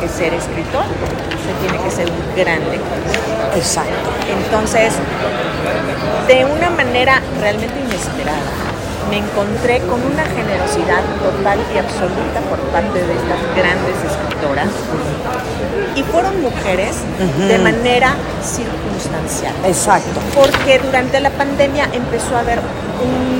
que 0.00 0.08
ser 0.08 0.34
escritor, 0.34 0.84
se 0.84 1.66
tiene 1.66 1.82
que 1.82 1.90
ser 1.90 2.10
un 2.10 2.36
gran 2.36 2.60
lector. 2.70 2.98
Exacto. 3.56 3.92
Entonces, 4.28 4.94
de 6.28 6.44
una 6.44 6.70
manera 6.70 7.20
realmente 7.40 7.78
inesperada, 7.80 8.66
me 9.10 9.18
encontré 9.18 9.78
con 9.80 10.02
una 10.02 10.24
generosidad 10.24 11.02
total 11.22 11.58
y 11.74 11.78
absoluta 11.78 12.40
por 12.50 12.58
parte 12.72 12.98
de 12.98 13.14
estas 13.14 13.40
grandes 13.56 13.96
escritoras. 14.04 14.68
Y 15.94 16.02
fueron 16.02 16.42
mujeres 16.42 16.96
de 17.48 17.58
manera 17.58 18.14
circunstancial. 18.42 19.54
Exacto. 19.64 20.20
Porque 20.34 20.78
durante 20.78 21.20
la 21.20 21.30
pandemia 21.30 21.88
empezó 21.92 22.36
a 22.36 22.40
haber 22.40 22.58
un 22.58 23.35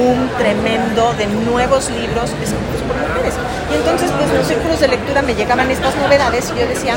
boom 0.00 0.28
tremendo 0.38 1.12
de 1.14 1.26
nuevos 1.26 1.90
libros 1.90 2.30
escritos 2.40 2.80
por 2.88 2.96
mujeres. 2.96 3.34
Y 3.70 3.74
entonces, 3.76 4.10
pues 4.16 4.32
los 4.32 4.46
círculos 4.46 4.80
de 4.80 4.88
lectura 4.88 5.22
me 5.22 5.34
llegaban 5.34 5.70
estas 5.70 5.94
novedades 5.96 6.50
y 6.54 6.60
yo 6.60 6.66
decía, 6.66 6.94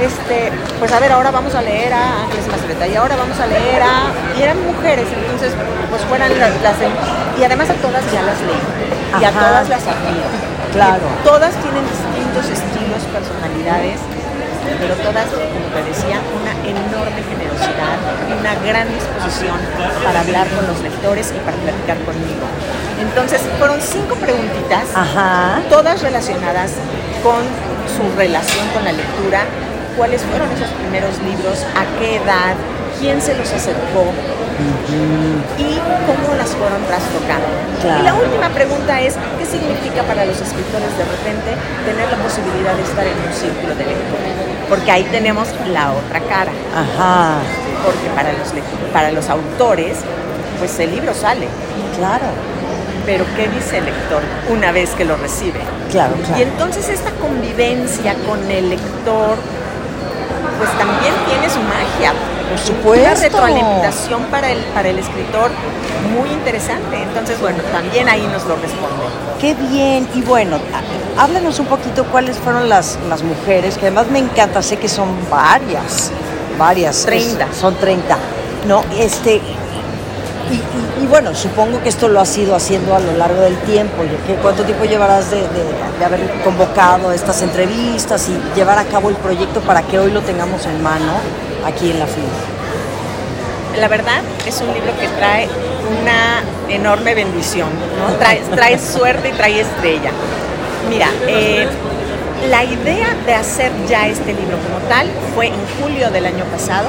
este, 0.00 0.52
pues 0.78 0.92
a 0.92 1.00
ver, 1.00 1.12
ahora 1.12 1.30
vamos 1.30 1.54
a 1.54 1.62
leer 1.62 1.92
a 1.92 2.24
Ángeles 2.24 2.46
Mastreta 2.48 2.86
y 2.86 2.94
ahora 2.96 3.16
vamos 3.16 3.38
a 3.40 3.46
leer 3.46 3.82
a... 3.82 4.12
Y 4.38 4.42
eran 4.42 4.62
mujeres, 4.64 5.06
entonces, 5.08 5.52
pues 5.90 6.02
fueran 6.02 6.30
las... 6.38 6.50
las 6.62 6.76
y 7.38 7.42
además 7.42 7.70
a 7.70 7.74
todas 7.74 8.04
ya 8.12 8.22
las 8.22 8.40
leí. 8.40 8.62
Y 9.20 9.24
a 9.24 9.30
todas 9.30 9.68
las 9.68 9.82
admiro. 9.82 10.28
Claro. 10.72 11.06
Todas 11.24 11.54
tienen 11.62 11.84
distintos 11.86 12.44
estilos, 12.50 13.02
personalidades, 13.10 13.98
pero 14.80 14.94
todas, 14.96 15.26
como 15.28 15.66
te 15.74 15.82
decía, 15.88 16.20
una 16.40 16.52
enorme 16.64 17.20
generosidad 17.22 17.96
y 18.28 18.32
una 18.32 18.54
gran 18.66 18.88
disposición 18.88 19.58
para 20.02 20.20
hablar 20.20 20.48
con 20.48 20.66
los 20.66 20.80
lectores 20.80 21.32
y 21.34 21.38
para 21.40 21.56
platicar 21.58 21.98
conmigo. 22.04 22.46
Entonces, 23.00 23.42
fueron 23.58 23.80
cinco 23.80 24.14
preguntitas, 24.16 24.88
Ajá. 24.94 25.60
todas 25.68 26.02
relacionadas 26.02 26.72
con 27.22 27.42
su 27.88 28.16
relación 28.16 28.66
con 28.72 28.84
la 28.84 28.92
lectura, 28.92 29.44
cuáles 29.96 30.22
fueron 30.22 30.50
esos 30.52 30.68
primeros 30.80 31.18
libros, 31.22 31.64
a 31.76 31.84
qué 31.98 32.16
edad, 32.16 32.54
quién 33.00 33.20
se 33.20 33.34
los 33.36 33.50
acercó 33.52 34.04
y 35.58 35.78
cómo 36.06 36.34
las 36.36 36.50
fueron 36.50 36.82
trastocando. 36.86 37.46
Claro. 37.82 38.00
Y 38.00 38.02
la 38.04 38.14
última 38.14 38.48
pregunta 38.50 39.00
es, 39.00 39.14
¿qué 39.38 39.44
significa 39.46 40.02
para 40.04 40.24
los 40.24 40.40
escritores 40.40 40.90
de 40.96 41.04
repente 41.04 41.50
tener 41.84 42.08
la 42.10 42.16
posibilidad 42.22 42.74
de 42.74 42.82
estar 42.82 43.04
en 43.06 43.18
un 43.18 43.32
círculo 43.34 43.74
de 43.74 43.84
lectura? 43.84 44.28
Porque 44.68 44.90
ahí 44.90 45.04
tenemos 45.10 45.48
la 45.72 45.92
otra 45.92 46.20
cara, 46.20 46.52
Ajá. 46.72 47.36
porque 47.84 48.08
para 48.14 48.32
los, 48.32 48.48
para 48.92 49.10
los 49.12 49.28
autores, 49.28 49.98
pues 50.58 50.78
el 50.78 50.92
libro 50.92 51.12
sale, 51.14 51.48
Claro. 51.98 52.24
pero 53.04 53.24
¿qué 53.36 53.48
dice 53.48 53.78
el 53.78 53.84
lector 53.86 54.22
una 54.48 54.72
vez 54.72 54.90
que 54.90 55.04
lo 55.04 55.16
recibe? 55.16 55.60
Claro, 55.90 56.14
claro. 56.24 56.38
Y 56.38 56.42
entonces 56.42 56.88
esta 56.88 57.10
convivencia 57.20 58.14
con 58.26 58.40
el 58.50 58.70
lector, 58.70 59.36
pues 60.58 60.70
también 60.78 61.12
tiene 61.28 61.50
su 61.50 61.60
magia. 61.60 62.12
Por 62.50 62.58
supuesto. 62.58 63.04
Una 63.06 63.14
retroalimentación 63.14 64.22
para 64.24 64.50
el, 64.50 64.58
para 64.74 64.88
el 64.88 64.98
escritor 64.98 65.50
muy 66.18 66.30
interesante. 66.30 67.02
Entonces, 67.02 67.40
bueno, 67.40 67.58
también 67.72 68.08
ahí 68.08 68.26
nos 68.32 68.44
lo 68.44 68.56
responde. 68.56 69.04
Qué 69.40 69.54
bien. 69.54 70.06
Y 70.14 70.22
bueno, 70.22 70.58
háblanos 71.18 71.58
un 71.58 71.66
poquito 71.66 72.04
cuáles 72.04 72.36
fueron 72.38 72.68
las, 72.68 72.98
las 73.08 73.22
mujeres, 73.22 73.76
que 73.76 73.86
además 73.86 74.06
me 74.08 74.18
encanta, 74.18 74.62
sé 74.62 74.76
que 74.76 74.88
son 74.88 75.08
varias, 75.30 76.10
varias. 76.58 77.04
30. 77.04 77.44
Es- 77.46 77.56
son 77.56 77.74
30. 77.76 78.16
No, 78.68 78.84
este. 78.96 79.40
Y, 80.50 80.54
y- 80.56 81.04
y 81.04 81.06
bueno, 81.06 81.34
supongo 81.34 81.82
que 81.82 81.88
esto 81.88 82.06
lo 82.08 82.20
has 82.20 82.36
ido 82.36 82.54
haciendo 82.54 82.94
a 82.94 83.00
lo 83.00 83.12
largo 83.16 83.40
del 83.40 83.56
tiempo. 83.60 84.02
¿Qué- 84.26 84.34
¿Cuánto 84.36 84.62
tiempo 84.64 84.84
llevarás 84.84 85.30
de, 85.30 85.38
de- 85.38 85.98
de 85.98 86.04
haber 86.04 86.20
convocado 86.44 87.10
estas 87.12 87.40
entrevistas 87.42 88.28
y 88.28 88.38
llevar 88.54 88.78
a 88.78 88.84
cabo 88.84 89.08
el 89.08 89.16
proyecto 89.16 89.60
para 89.60 89.82
que 89.82 89.98
hoy 89.98 90.10
lo 90.10 90.20
tengamos 90.20 90.66
en 90.66 90.82
mano 90.82 91.12
aquí 91.64 91.90
en 91.90 91.98
la 91.98 92.06
FIL? 92.06 92.24
La 93.80 93.88
verdad 93.88 94.22
es 94.46 94.60
un 94.60 94.72
libro 94.72 94.92
que 95.00 95.08
trae 95.08 95.48
una 96.00 96.42
enorme 96.68 97.14
bendición. 97.14 97.68
Trae, 98.18 98.40
trae 98.54 98.78
suerte 98.78 99.30
y 99.30 99.32
trae 99.32 99.60
estrella. 99.60 100.10
Mira, 100.88 101.08
eh, 101.26 101.66
la 102.48 102.62
idea 102.62 103.14
de 103.26 103.34
hacer 103.34 103.72
ya 103.88 104.06
este 104.06 104.34
libro 104.34 104.58
como 104.58 104.78
tal 104.88 105.08
fue 105.34 105.46
en 105.46 105.54
julio 105.80 106.10
del 106.10 106.26
año 106.26 106.44
pasado. 106.44 106.88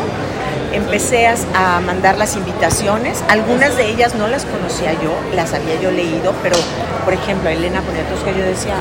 Empecé 0.74 1.27
a, 1.27 1.79
mandar 1.79 2.17
las 2.17 2.36
invitaciones, 2.36 3.24
algunas 3.29 3.77
de 3.77 3.88
ellas 3.89 4.15
no 4.15 4.27
las 4.27 4.44
conocía 4.44 4.91
yo, 4.94 5.15
las 5.34 5.53
había 5.53 5.79
yo 5.79 5.89
leído, 5.91 6.34
pero 6.44 6.58
por 7.05 7.13
ejemplo 7.13 7.50
Elena 7.50 7.82
Poniatowska 7.82 8.32
yo 8.32 8.44
decía, 8.44 8.75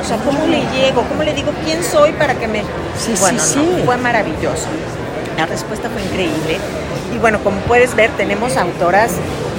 O 0.00 0.04
sea, 0.04 0.16
¿cómo 0.18 0.46
le 0.46 0.60
llego? 0.72 1.02
¿Cómo 1.08 1.22
le 1.22 1.32
digo 1.34 1.52
quién 1.64 1.82
soy 1.82 2.12
para 2.12 2.34
que 2.34 2.46
me... 2.46 2.60
Sí, 2.98 3.14
sí, 3.14 3.20
bueno, 3.20 3.38
sí. 3.40 3.58
no, 3.78 3.84
fue 3.84 3.96
maravilloso. 3.96 4.66
La 5.36 5.46
respuesta 5.46 5.88
fue 5.90 6.02
increíble. 6.02 6.58
Y 7.14 7.18
bueno, 7.18 7.38
como 7.42 7.58
puedes 7.62 7.94
ver, 7.96 8.10
tenemos 8.16 8.56
autoras 8.56 9.12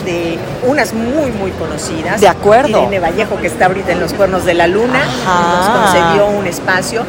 de 0.06 0.38
unas 0.66 0.94
muy, 0.94 1.32
muy 1.32 1.52
conocidas. 1.52 2.22
De 2.22 2.28
acuerdo. 2.28 2.80
Irene 2.80 3.00
Vallejo, 3.00 3.38
que 3.38 3.48
está 3.48 3.66
ahorita 3.66 3.92
en 3.92 4.00
Los 4.00 4.14
Cuernos 4.14 4.46
de 4.46 4.54
la 4.54 4.68
Luna, 4.68 5.02
Ajá. 5.04 5.58
nos 5.58 5.84
concedió 5.92 6.28
un 6.28 6.48
espacio. 6.48 7.04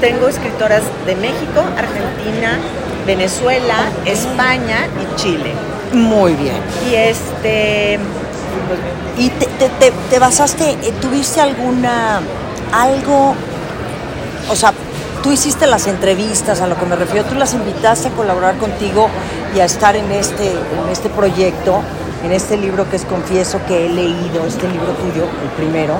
Tengo 0.00 0.28
escritoras 0.28 0.82
de 1.06 1.14
México, 1.16 1.62
Argentina, 1.78 2.58
Venezuela, 3.06 3.76
España 4.04 4.88
y 5.00 5.16
Chile. 5.20 5.52
Muy 5.92 6.34
bien. 6.34 6.56
Y 6.90 6.94
este, 6.96 7.98
pues, 8.68 8.80
¿Y 9.18 9.30
te, 9.30 9.46
te- 9.46 9.68
te- 9.70 9.92
te 10.10 10.18
basaste, 10.18 10.70
eh, 10.72 10.92
tuviste 11.00 11.40
alguna, 11.40 12.20
algo, 12.72 13.34
o 14.50 14.56
sea, 14.56 14.72
tú 15.22 15.32
hiciste 15.32 15.66
las 15.66 15.86
entrevistas, 15.86 16.60
a 16.60 16.66
lo 16.66 16.78
que 16.78 16.86
me 16.86 16.96
refiero, 16.96 17.26
tú 17.26 17.34
las 17.34 17.54
invitaste 17.54 18.08
a 18.08 18.10
colaborar 18.12 18.56
contigo 18.58 19.08
y 19.54 19.60
a 19.60 19.64
estar 19.64 19.96
en 19.96 20.10
este, 20.12 20.50
en 20.50 20.88
este 20.90 21.08
proyecto, 21.08 21.82
en 22.24 22.32
este 22.32 22.56
libro 22.56 22.88
que 22.88 22.96
es 22.96 23.04
Confieso 23.04 23.60
que 23.66 23.86
he 23.86 23.88
leído, 23.88 24.46
este 24.46 24.68
libro 24.68 24.92
tuyo, 24.92 25.24
el 25.42 25.48
primero, 25.56 25.98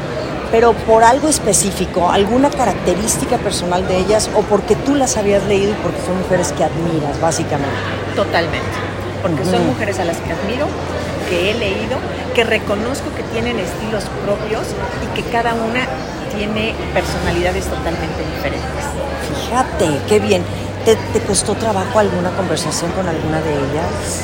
pero 0.50 0.72
por 0.72 1.04
algo 1.04 1.28
específico, 1.28 2.10
alguna 2.10 2.50
característica 2.50 3.36
personal 3.38 3.86
de 3.88 3.98
ellas 3.98 4.30
o 4.36 4.42
porque 4.42 4.76
tú 4.76 4.94
las 4.94 5.16
habías 5.16 5.44
leído 5.44 5.72
y 5.72 5.74
porque 5.82 6.00
son 6.06 6.18
mujeres 6.18 6.52
que 6.52 6.64
admiras, 6.64 7.20
básicamente. 7.20 7.74
Totalmente. 8.14 8.66
Porque 9.22 9.44
son 9.44 9.66
mujeres 9.66 9.98
a 9.98 10.04
las 10.04 10.18
que 10.18 10.32
admiro, 10.32 10.66
que 11.28 11.50
he 11.50 11.54
leído, 11.54 11.98
que 12.34 12.44
reconozco 12.44 13.06
que 13.16 13.22
tienen 13.24 13.58
estilos 13.58 14.04
propios 14.24 14.62
y 15.02 15.20
que 15.20 15.28
cada 15.30 15.54
una 15.54 15.86
tiene 16.36 16.74
personalidades 16.94 17.64
totalmente 17.66 18.22
diferentes. 18.34 18.84
Fíjate, 19.44 20.00
qué 20.08 20.20
bien. 20.20 20.42
¿Te, 20.84 20.94
te 20.96 21.20
costó 21.20 21.54
trabajo 21.54 21.98
alguna 21.98 22.30
conversación 22.30 22.92
con 22.92 23.08
alguna 23.08 23.40
de 23.40 23.52
ellas? 23.54 24.22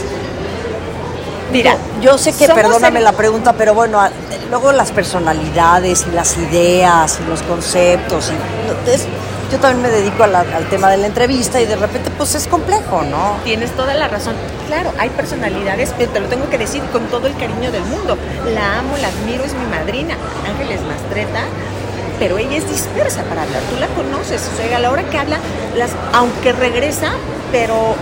Mira, 1.52 1.76
yo 2.00 2.16
sé 2.16 2.32
que, 2.32 2.48
perdóname 2.48 2.98
el- 2.98 3.04
la 3.04 3.12
pregunta, 3.12 3.52
pero 3.52 3.74
bueno, 3.74 4.00
luego 4.48 4.72
las 4.72 4.90
personalidades 4.92 6.06
y 6.10 6.14
las 6.14 6.36
ideas 6.38 7.18
y 7.22 7.28
los 7.28 7.42
conceptos. 7.42 8.30
Y, 8.30 8.90
es- 8.90 9.06
yo 9.50 9.58
también 9.58 9.82
me 9.82 9.90
dedico 9.90 10.22
a 10.24 10.28
la- 10.28 10.40
al 10.40 10.66
tema 10.70 10.88
de 10.90 10.96
la 10.96 11.08
entrevista 11.08 11.60
y 11.60 11.66
de 11.66 11.76
repente 11.76 12.10
pues 12.16 12.34
es 12.34 12.46
complejo, 12.46 13.02
¿no? 13.02 13.36
Tienes 13.44 13.70
toda 13.72 13.92
la 13.92 14.08
razón. 14.08 14.34
Claro, 14.66 14.92
hay 14.98 15.10
personalidades, 15.10 15.92
pero 15.98 16.10
te 16.10 16.20
lo 16.20 16.28
tengo 16.28 16.48
que 16.48 16.56
decir 16.56 16.82
con 16.90 17.02
todo 17.08 17.26
el 17.26 17.36
cariño 17.36 17.70
del 17.70 17.82
mundo. 17.84 18.16
La 18.54 18.78
amo, 18.78 18.96
la 18.96 19.08
admiro, 19.08 19.44
es 19.44 19.52
mi 19.52 19.66
madrina. 19.66 20.16
Ángeles 20.48 20.80
Mastreta, 20.82 21.40
pero 22.22 22.38
ella 22.38 22.56
es 22.56 22.70
dispersa 22.70 23.24
para 23.24 23.42
hablar. 23.42 23.60
Tú 23.68 23.80
la 23.80 23.88
conoces, 23.88 24.48
o 24.48 24.56
sea, 24.56 24.76
a 24.76 24.78
la 24.78 24.92
hora 24.92 25.02
que 25.02 25.18
habla, 25.18 25.38
las, 25.76 25.90
aunque 26.12 26.52
regresa, 26.52 27.10
pero 27.50 27.96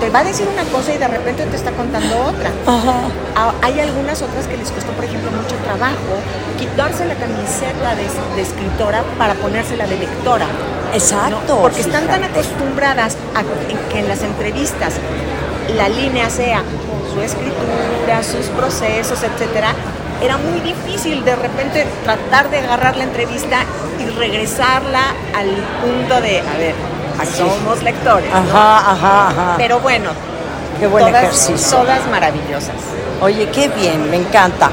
te, 0.00 0.08
va 0.08 0.20
a 0.20 0.24
decir 0.24 0.48
una 0.50 0.64
cosa 0.72 0.94
y 0.94 0.96
de 0.96 1.06
repente 1.06 1.44
te 1.44 1.56
está 1.56 1.70
contando 1.72 2.18
otra. 2.18 2.50
Ah, 2.66 3.52
Hay 3.60 3.78
algunas 3.78 4.22
otras 4.22 4.46
que 4.46 4.56
les 4.56 4.70
costó, 4.70 4.90
por 4.92 5.04
ejemplo, 5.04 5.30
mucho 5.30 5.54
trabajo 5.56 6.16
quitarse 6.58 7.04
la 7.04 7.14
camiseta 7.14 7.94
de, 7.94 8.36
de 8.36 8.40
escritora 8.40 9.04
para 9.18 9.34
ponérsela 9.34 9.86
de 9.86 9.98
lectora. 9.98 10.46
Exacto. 10.94 11.42
¿no? 11.46 11.60
Porque 11.60 11.82
están 11.82 12.06
tan 12.06 12.24
acostumbradas 12.24 13.18
a 13.34 13.42
que 13.92 13.98
en 13.98 14.08
las 14.08 14.22
entrevistas 14.22 14.94
la 15.76 15.90
línea 15.90 16.30
sea 16.30 16.62
su 17.12 17.20
escritura, 17.20 18.22
sus 18.22 18.46
procesos, 18.46 19.22
etcétera. 19.22 19.74
Era 20.22 20.36
muy 20.38 20.60
difícil 20.60 21.24
de 21.24 21.34
repente 21.34 21.86
tratar 22.04 22.48
de 22.50 22.58
agarrar 22.58 22.96
la 22.96 23.04
entrevista 23.04 23.64
y 23.98 24.08
regresarla 24.10 25.14
al 25.34 25.48
punto 25.82 26.20
de, 26.20 26.40
a 26.40 26.56
ver, 26.58 26.74
somos 27.36 27.82
lectores. 27.82 28.30
¿no? 28.30 28.36
Ajá, 28.38 28.90
ajá, 28.92 29.28
ajá. 29.28 29.54
Pero 29.56 29.80
bueno, 29.80 30.10
Qué 30.78 30.86
buen 30.86 31.06
todas, 31.06 31.22
ejercicio. 31.24 31.78
todas 31.78 32.08
maravillosas. 32.08 32.76
Oye, 33.20 33.48
qué 33.50 33.68
bien, 33.68 34.10
me 34.10 34.16
encanta. 34.16 34.70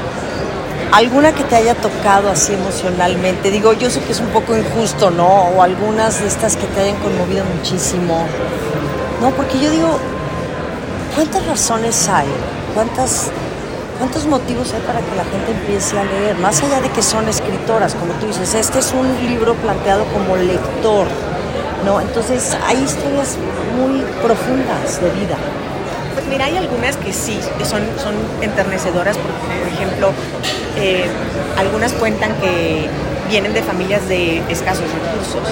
¿Alguna 0.92 1.32
que 1.32 1.44
te 1.44 1.54
haya 1.56 1.74
tocado 1.74 2.30
así 2.30 2.52
emocionalmente? 2.54 3.50
Digo, 3.50 3.72
yo 3.74 3.90
sé 3.90 4.00
que 4.00 4.12
es 4.12 4.20
un 4.20 4.28
poco 4.28 4.56
injusto, 4.56 5.10
¿no? 5.10 5.26
O 5.26 5.62
algunas 5.62 6.20
de 6.20 6.26
estas 6.26 6.56
que 6.56 6.66
te 6.66 6.80
hayan 6.80 6.96
conmovido 6.96 7.44
muchísimo. 7.56 8.26
No, 9.20 9.30
porque 9.30 9.60
yo 9.60 9.70
digo, 9.70 9.98
¿cuántas 11.14 11.46
razones 11.46 12.08
hay? 12.08 12.26
¿Cuántas, 12.74 13.30
¿Cuántos 14.00 14.26
motivos 14.26 14.72
hay 14.72 14.80
para 14.80 15.00
que 15.00 15.14
la 15.14 15.24
gente 15.24 15.52
empiece 15.52 15.98
a 15.98 16.04
leer? 16.04 16.34
Más 16.38 16.62
allá 16.62 16.80
de 16.80 16.88
que 16.88 17.02
son 17.02 17.28
escritoras, 17.28 17.94
como 17.94 18.14
tú 18.14 18.28
dices, 18.28 18.54
este 18.54 18.78
es 18.78 18.94
un 18.94 19.06
libro 19.28 19.54
planteado 19.56 20.06
como 20.06 20.36
lector, 20.36 21.06
¿no? 21.84 22.00
Entonces 22.00 22.56
hay 22.66 22.82
historias 22.82 23.36
muy 23.76 24.00
profundas 24.22 25.02
de 25.02 25.10
vida. 25.10 25.36
Pues 26.14 26.26
mira, 26.28 26.46
hay 26.46 26.56
algunas 26.56 26.96
que 26.96 27.12
sí, 27.12 27.38
que 27.58 27.66
son, 27.66 27.82
son 28.02 28.14
enternecedoras, 28.40 29.18
porque, 29.18 29.58
por 29.58 29.68
ejemplo, 29.68 30.12
eh, 30.78 31.04
algunas 31.58 31.92
cuentan 31.92 32.32
que 32.40 32.88
vienen 33.30 33.54
de 33.54 33.62
familias 33.62 34.06
de 34.08 34.42
escasos 34.50 34.84
recursos. 34.92 35.48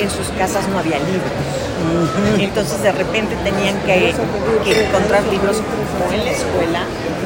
En 0.00 0.10
sus 0.10 0.28
casas 0.38 0.66
no 0.68 0.78
había 0.78 0.98
libros. 0.98 1.32
Entonces 2.40 2.82
de 2.82 2.90
repente 2.92 3.36
tenían 3.44 3.76
que, 3.86 4.14
que 4.64 4.86
encontrar 4.86 5.22
libros 5.24 5.58
o 6.08 6.12
en 6.12 6.24
la 6.24 6.30
escuela 6.30 6.80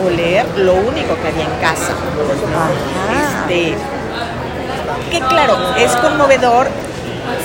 o 0.05 0.11
leer 0.11 0.45
lo 0.59 0.75
único 0.75 1.15
que 1.21 1.29
había 1.29 1.45
en 1.45 1.61
casa. 1.61 1.93
Este, 3.49 3.75
que 5.11 5.21
claro, 5.21 5.57
es 5.79 5.91
conmovedor, 5.97 6.69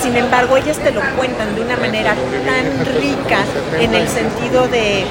sin 0.02 0.16
embargo 0.16 0.56
ellas 0.56 0.78
te 0.78 0.90
lo 0.90 1.00
cuentan 1.16 1.54
de 1.54 1.60
una 1.62 1.76
manera 1.76 2.14
tan 2.46 2.84
rica 3.00 3.40
en 3.78 3.94
el 3.94 4.08
sentido 4.08 4.68
de 4.68 5.04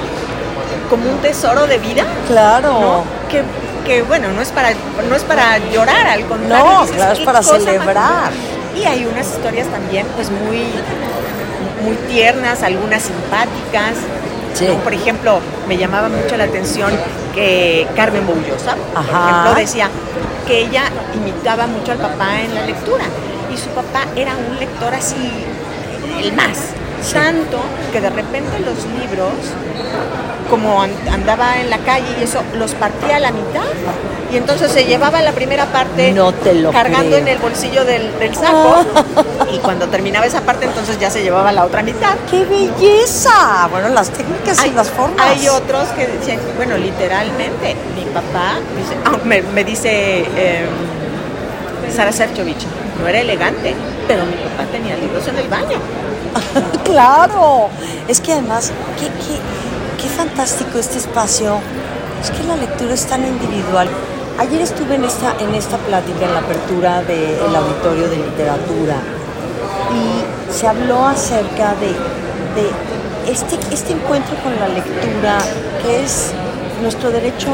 como 0.90 1.10
un 1.10 1.18
tesoro 1.18 1.68
de 1.68 1.78
vida, 1.80 2.06
Claro. 2.28 2.72
¿no? 2.80 3.04
Que, 3.30 3.44
que, 3.88 4.02
bueno, 4.04 4.32
no 4.34 4.42
es 4.42 4.50
para 4.50 4.70
no 5.10 5.16
es 5.16 5.24
para 5.24 5.58
llorar, 5.72 6.06
al 6.08 6.26
contrario. 6.26 6.66
No, 6.66 6.82
dices, 6.82 6.96
claro, 6.98 7.14
es 7.14 7.20
"Qué 7.20 7.26
para 7.26 7.40
más 7.40 7.48
celebrar". 7.48 8.32
bonita". 8.32 8.78
Y 8.80 8.84
hay 8.86 9.06
unas 9.06 9.28
historias 9.28 9.68
también 9.68 10.06
pues 10.16 10.30
muy 10.30 10.62
muy 11.84 11.96
tiernas, 12.08 12.62
algunas 12.64 13.02
simpáticas. 13.04 13.94
Sí. 14.54 14.66
¿no? 14.68 14.76
Por 14.84 14.94
ejemplo, 14.94 15.40
me 15.68 15.78
llamaba 15.78 16.10
mucho 16.10 16.36
la 16.36 16.46
atención 16.46 16.92
que 17.34 17.88
Carmen 17.96 18.26
Boullosa, 18.26 18.76
por 18.94 19.04
Ajá. 19.04 19.30
ejemplo, 19.30 19.56
decía 19.62 19.90
que 20.48 20.62
ella 20.62 20.84
imitaba 21.14 21.68
mucho 21.68 21.92
al 21.92 22.00
papá 22.00 22.42
en 22.42 22.54
la 22.56 22.62
lectura 22.66 23.04
y 23.54 23.58
su 23.58 23.70
papá 23.70 24.06
era 24.16 24.32
un 24.36 24.58
lector 24.60 24.94
así, 24.94 25.32
el 26.22 26.34
más. 26.34 26.58
Tanto 27.14 27.58
que 27.92 28.02
de 28.02 28.10
repente 28.10 28.60
los 28.60 28.78
libros, 29.00 29.32
como 30.50 30.82
an- 30.82 30.92
andaba 31.12 31.60
en 31.60 31.70
la 31.70 31.78
calle 31.80 32.06
y 32.20 32.24
eso, 32.24 32.42
los 32.56 32.74
partía 32.74 33.18
a 33.18 33.20
la 33.20 33.32
mitad 33.32 33.64
y 34.32 34.36
entonces 34.36 34.72
se 34.72 34.84
llevaba 34.84 35.22
la 35.22 35.32
primera 35.32 35.66
parte 35.68 36.12
No 36.12 36.34
te 36.34 36.54
lo 36.54 36.72
cargando 36.72 37.12
creo. 37.12 37.20
en 37.20 37.28
el 37.30 37.38
bolsillo 37.38 37.86
del, 37.86 38.18
del 38.20 38.36
saco 38.36 38.84
y 39.54 39.58
cuando 39.60 39.88
terminaba 39.88 40.26
esa 40.26 40.42
parte 40.42 40.66
entonces 40.66 41.00
ya 41.00 41.10
se 41.10 41.24
llevaba 41.24 41.52
la 41.54 41.64
otra 41.66 41.82
mitad. 41.82 42.14
¡Qué 42.30 42.44
belleza! 42.46 43.68
Bueno, 43.72 43.88
las 43.90 44.10
técnicas 44.10 44.66
y 44.66 44.72
las 44.72 44.90
formas. 44.90 45.26
Hay 45.26 45.48
otros 45.48 45.88
que 45.90 46.08
decían, 46.08 46.40
bueno, 46.58 46.78
literalmente, 46.78 47.76
mi 47.96 48.04
papá, 48.14 48.56
dice, 48.78 48.98
ah, 49.06 49.18
me, 49.24 49.42
me 49.42 49.64
dice 49.64 50.26
eh, 50.36 50.66
Sara 51.96 52.12
Serchovich, 52.12 52.66
no 53.02 53.08
era 53.08 53.20
elegante, 53.20 53.74
pero 54.08 54.26
mi 54.26 54.34
papá 54.34 54.66
tenía 54.72 54.96
libros 54.98 55.26
en 55.28 55.38
el 55.38 55.48
baño. 55.48 55.80
claro. 56.84 57.70
Es 58.08 58.22
que 58.22 58.34
además, 58.34 58.72
qué, 59.00 59.08
qué, 59.08 59.40
qué 60.02 60.10
fantástico 60.10 60.78
este 60.80 60.98
espacio. 60.98 61.60
Es 62.22 62.32
que 62.32 62.44
la 62.44 62.56
lectura 62.56 62.94
es 62.94 63.06
tan 63.06 63.26
individual. 63.26 63.88
Ayer 64.40 64.62
estuve 64.62 64.96
en 64.96 65.04
esta, 65.04 65.36
en 65.40 65.54
esta 65.56 65.78
plática, 65.78 66.26
en 66.26 66.34
la 66.34 66.40
apertura 66.40 67.02
del 67.04 67.56
auditorio 67.56 68.08
de 68.08 68.18
literatura, 68.18 68.98
y 69.94 70.54
se 70.54 70.68
habló 70.68 71.06
acerca 71.08 71.74
de, 71.76 71.88
de 71.88 73.32
este, 73.32 73.58
este 73.72 73.94
encuentro 73.94 74.36
con 74.44 74.60
la 74.60 74.68
lectura, 74.68 75.40
que 75.82 76.04
es 76.04 76.34
nuestro 76.82 77.10
derecho 77.10 77.50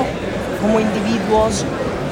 como 0.61 0.79
individuos, 0.79 1.65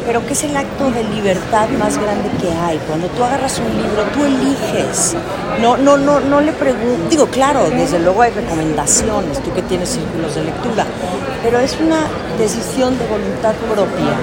pero 0.06 0.26
que 0.26 0.34
es 0.34 0.44
el 0.44 0.56
acto 0.56 0.90
de 0.92 1.04
libertad 1.04 1.70
más 1.70 1.98
grande 1.98 2.30
que 2.40 2.52
hay. 2.52 2.80
Cuando 2.88 3.08
tú 3.08 3.24
agarras 3.24 3.60
un 3.60 3.76
libro, 3.76 4.04
tú 4.14 4.26
eliges. 4.26 5.16
No, 5.62 5.78
no, 5.78 5.98
no, 5.98 6.20
no 6.20 6.42
le 6.42 6.52
pregunto. 6.54 7.10
Digo, 7.10 7.28
claro, 7.28 7.70
desde 7.70 8.00
luego 8.00 8.22
hay 8.22 8.32
recomendaciones, 8.32 9.42
tú 9.44 9.54
que 9.54 9.62
tienes 9.64 9.90
círculos 9.90 10.36
de 10.36 10.44
lectura, 10.44 10.86
pero 11.44 11.60
es 11.60 11.78
una 11.80 12.08
decisión 12.38 12.98
de 12.98 13.06
voluntad 13.08 13.54
propia, 13.74 14.14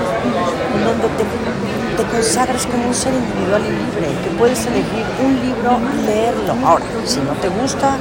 donde 0.85 1.09
te, 1.17 2.03
te 2.03 2.11
consagras 2.11 2.67
como 2.67 2.89
un 2.89 2.95
ser 2.95 3.13
individual 3.15 3.63
y 3.63 3.71
libre, 3.71 4.23
que 4.25 4.31
puedes 4.37 4.67
elegir 4.67 5.05
un 5.25 5.35
libro 5.37 5.79
leerlo. 6.07 6.55
Ahora, 6.67 6.85
si 7.05 7.21
no 7.21 7.33
te 7.35 7.49
gusta, 7.49 7.97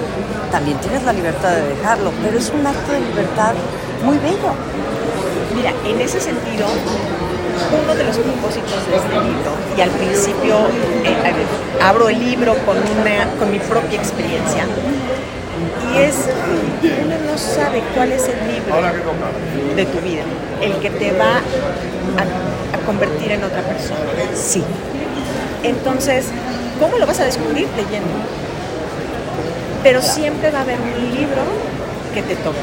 también 0.51 0.77
tienes 0.79 1.03
la 1.03 1.13
libertad 1.13 1.51
de 1.51 1.75
dejarlo, 1.75 2.11
pero 2.23 2.37
es 2.37 2.49
un 2.49 2.65
acto 2.65 2.91
de 2.91 3.01
libertad 3.01 3.53
muy 4.03 4.17
bello. 4.17 4.53
Mira, 5.55 5.73
en 5.85 5.99
ese 5.99 6.19
sentido, 6.19 6.67
uno 7.83 7.95
de 7.95 8.03
los 8.03 8.17
propósitos 8.17 8.87
de 8.89 8.95
este 8.97 9.13
libro, 9.13 9.51
y 9.77 9.81
al 9.81 9.89
principio 9.91 10.55
eh, 11.03 11.15
eh, 11.25 11.83
abro 11.83 12.09
el 12.09 12.19
libro 12.19 12.55
con, 12.65 12.77
una, 12.77 13.27
con 13.39 13.51
mi 13.51 13.59
propia 13.59 13.99
experiencia, 13.99 14.65
y 15.93 15.97
es, 15.99 16.15
uno 17.03 17.15
no 17.31 17.37
sabe 17.37 17.81
cuál 17.95 18.11
es 18.11 18.23
el 18.27 18.39
libro 18.53 18.75
de 19.75 19.85
tu 19.85 19.99
vida, 19.99 20.23
el 20.61 20.73
que 20.79 20.89
te 20.89 21.11
va 21.13 21.37
a, 21.37 22.75
a 22.75 22.85
convertir 22.85 23.31
en 23.31 23.43
otra 23.43 23.61
persona. 23.61 23.99
Sí. 24.35 24.63
Entonces, 25.63 26.27
¿cómo 26.79 26.97
lo 26.97 27.07
vas 27.07 27.19
a 27.19 27.25
descubrir 27.25 27.67
leyendo? 27.75 28.09
Pero 29.83 30.01
siempre 30.01 30.51
va 30.51 30.59
a 30.59 30.61
haber 30.61 30.77
un 30.79 31.15
libro 31.15 31.41
que 32.13 32.21
te 32.21 32.35
toque. 32.35 32.57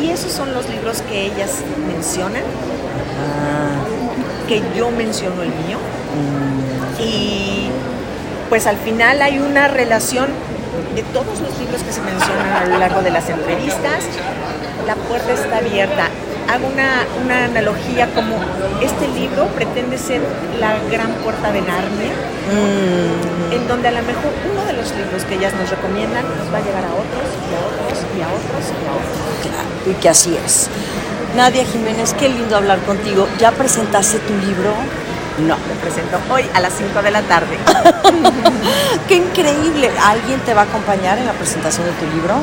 Y 0.00 0.10
esos 0.10 0.32
son 0.32 0.52
los 0.52 0.68
libros 0.68 1.02
que 1.02 1.26
ellas 1.26 1.50
mencionan, 1.86 2.42
que 4.46 4.62
yo 4.76 4.90
menciono 4.90 5.42
el 5.42 5.48
mío. 5.48 5.78
Y 6.98 7.68
pues 8.48 8.66
al 8.66 8.76
final 8.76 9.20
hay 9.22 9.38
una 9.38 9.68
relación 9.68 10.28
de 10.94 11.02
todos 11.02 11.40
los 11.40 11.58
libros 11.58 11.82
que 11.82 11.92
se 11.92 12.00
mencionan 12.00 12.52
a 12.52 12.64
lo 12.66 12.78
largo 12.78 13.02
de 13.02 13.10
las 13.10 13.28
entrevistas. 13.28 14.04
La 14.86 14.94
puerta 14.94 15.32
está 15.32 15.58
abierta. 15.58 16.08
Hago 16.48 16.68
una, 16.68 17.04
una 17.24 17.44
analogía 17.46 18.06
como 18.14 18.36
este 18.80 19.08
libro 19.08 19.46
pretende 19.48 19.98
ser 19.98 20.20
la 20.60 20.78
gran 20.92 21.12
puerta 21.24 21.50
de 21.50 21.60
Narnia, 21.60 22.14
en 23.50 23.66
donde 23.66 23.88
a 23.88 23.90
lo 23.90 24.02
mejor 24.02 24.30
uno 24.52 24.64
de 24.64 24.72
los 24.74 24.94
libros 24.94 25.24
que 25.24 25.34
ellas 25.34 25.52
nos 25.54 25.68
recomiendan 25.70 26.22
nos 26.22 26.52
va 26.54 26.58
a 26.58 26.62
llevar 26.62 26.84
a 26.84 26.94
otros 26.94 27.26
y 27.50 27.52
a 27.52 27.60
otros 27.66 27.98
y 28.16 28.22
a 28.22 28.28
otros 28.28 28.64
y 28.70 28.86
a 28.86 28.92
otros. 28.94 29.18
Claro, 29.42 29.68
y 29.90 29.94
que 30.00 30.08
así 30.08 30.36
es. 30.44 30.70
Nadia 31.36 31.66
Jiménez, 31.66 32.14
qué 32.18 32.30
lindo 32.30 32.56
hablar 32.56 32.78
contigo. 32.80 33.28
¿Ya 33.38 33.52
presentaste 33.52 34.18
tu 34.20 34.32
libro? 34.38 34.72
No. 35.46 35.54
Me 35.68 35.74
presento 35.82 36.18
hoy 36.32 36.44
a 36.54 36.60
las 36.60 36.72
5 36.72 37.02
de 37.02 37.10
la 37.10 37.20
tarde. 37.20 37.58
¡Qué 39.08 39.16
increíble! 39.16 39.90
¿Alguien 40.02 40.40
te 40.40 40.54
va 40.54 40.62
a 40.62 40.64
acompañar 40.64 41.18
en 41.18 41.26
la 41.26 41.34
presentación 41.34 41.84
de 41.84 41.92
tu 41.92 42.06
libro? 42.16 42.36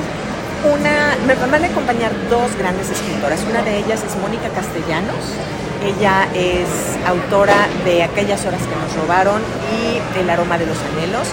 Una, 0.71 1.17
me 1.25 1.33
van 1.33 1.63
a 1.63 1.67
acompañar 1.67 2.11
dos 2.29 2.55
grandes 2.55 2.91
escritoras. 2.91 3.39
Una 3.49 3.63
de 3.63 3.79
ellas 3.79 3.99
es 4.07 4.15
Mónica 4.21 4.49
Castellanos. 4.49 5.25
Ella 5.83 6.27
es 6.35 6.69
autora 7.07 7.67
de 7.85 8.03
Aquellas 8.03 8.45
horas 8.45 8.61
que 8.61 8.75
nos 8.75 8.95
robaron 8.95 9.41
y 9.73 10.19
El 10.19 10.29
aroma 10.29 10.59
de 10.59 10.67
los 10.67 10.77
anhelos. 10.77 11.29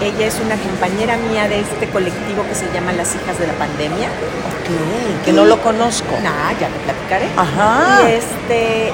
Ella 0.00 0.26
es 0.26 0.38
una 0.40 0.56
compañera 0.56 1.16
mía 1.16 1.48
de 1.48 1.60
este 1.60 1.88
colectivo 1.88 2.44
que 2.48 2.54
se 2.54 2.66
llama 2.72 2.92
Las 2.92 3.14
hijas 3.14 3.38
de 3.38 3.46
la 3.46 3.52
pandemia. 3.54 4.08
Ok, 4.08 5.24
que 5.24 5.32
no 5.32 5.44
lo 5.44 5.60
conozco. 5.60 6.10
Nah, 6.22 6.52
ya 6.58 6.68
te 6.68 6.78
platicaré. 6.84 7.26
Ajá. 7.36 8.02
Y, 8.08 8.12
este, 8.12 8.92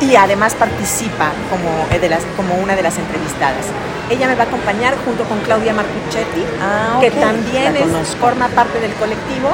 y, 0.00 0.04
y 0.06 0.16
además 0.16 0.54
participa 0.54 1.32
como, 1.50 1.86
eh, 1.90 1.98
de 1.98 2.08
las, 2.08 2.22
como 2.36 2.54
una 2.56 2.74
de 2.76 2.82
las 2.82 2.98
entrevistadas. 2.98 3.66
Ella 4.10 4.26
me 4.26 4.34
va 4.34 4.42
a 4.44 4.46
acompañar 4.46 4.94
junto 5.06 5.24
con 5.24 5.38
Claudia 5.40 5.72
Marcuchetti, 5.72 6.44
Ah, 6.60 6.98
que 7.00 7.10
también 7.12 7.74
es, 7.76 8.14
forma 8.16 8.48
parte 8.48 8.78
del 8.80 8.92
colectivo, 8.94 9.48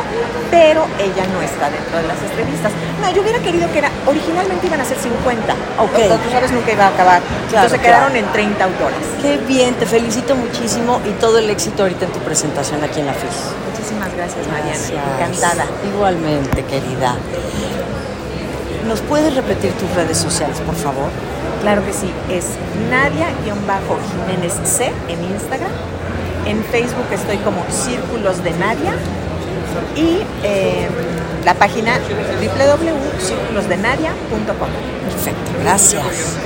pero 0.50 0.84
ella 0.98 1.24
no 1.32 1.42
está 1.42 1.70
dentro 1.70 1.98
de 1.98 2.08
las 2.08 2.18
entrevistas. 2.22 2.72
No, 3.00 3.08
yo 3.10 3.22
hubiera 3.22 3.38
querido 3.38 3.70
que 3.70 3.78
era, 3.78 3.90
originalmente 4.06 4.66
iban 4.66 4.80
a 4.80 4.84
ser 4.84 4.98
50, 4.98 5.52
Ok. 5.78 5.94
o, 6.10 6.16
tú 6.16 6.30
sabes 6.32 6.50
nunca 6.50 6.72
iba 6.72 6.86
a 6.86 6.88
acabar. 6.88 7.20
Claro, 7.50 7.66
Entonces 7.66 7.78
quedaron 7.86 8.10
claro. 8.10 8.26
en 8.26 8.32
30 8.32 8.64
autoras. 8.64 8.98
Qué 9.22 9.36
bien, 9.46 9.74
te 9.74 9.86
felicito 9.86 10.34
muchísimo 10.34 10.87
y 11.06 11.10
todo 11.20 11.38
el 11.38 11.50
éxito 11.50 11.82
ahorita 11.82 12.06
en 12.06 12.12
tu 12.12 12.20
presentación 12.20 12.82
aquí 12.82 13.00
en 13.00 13.06
la 13.06 13.12
FIS. 13.12 13.52
Muchísimas 13.70 14.10
gracias, 14.14 14.46
Mariana. 14.48 14.72
Encantada. 15.16 15.66
Igualmente, 15.86 16.64
querida. 16.64 17.14
¿Nos 18.86 19.02
puedes 19.02 19.34
repetir 19.34 19.72
tus 19.72 19.94
redes 19.94 20.16
sociales, 20.16 20.58
por 20.64 20.74
favor? 20.74 21.10
Claro 21.60 21.84
que 21.84 21.92
sí, 21.92 22.10
es 22.30 22.46
Nadia-Jiménez 22.90 24.54
C 24.64 24.90
en 25.08 25.24
Instagram. 25.24 25.72
En 26.46 26.64
Facebook 26.64 27.04
estoy 27.12 27.36
como 27.38 27.62
Círculos 27.70 28.42
de 28.42 28.52
Nadia. 28.52 28.94
Y 29.94 30.22
eh, 30.42 30.88
la 31.44 31.52
página 31.54 31.98
www.circulosdenadia.com. 31.98 34.68
Perfecto, 35.04 35.52
gracias. 35.62 36.38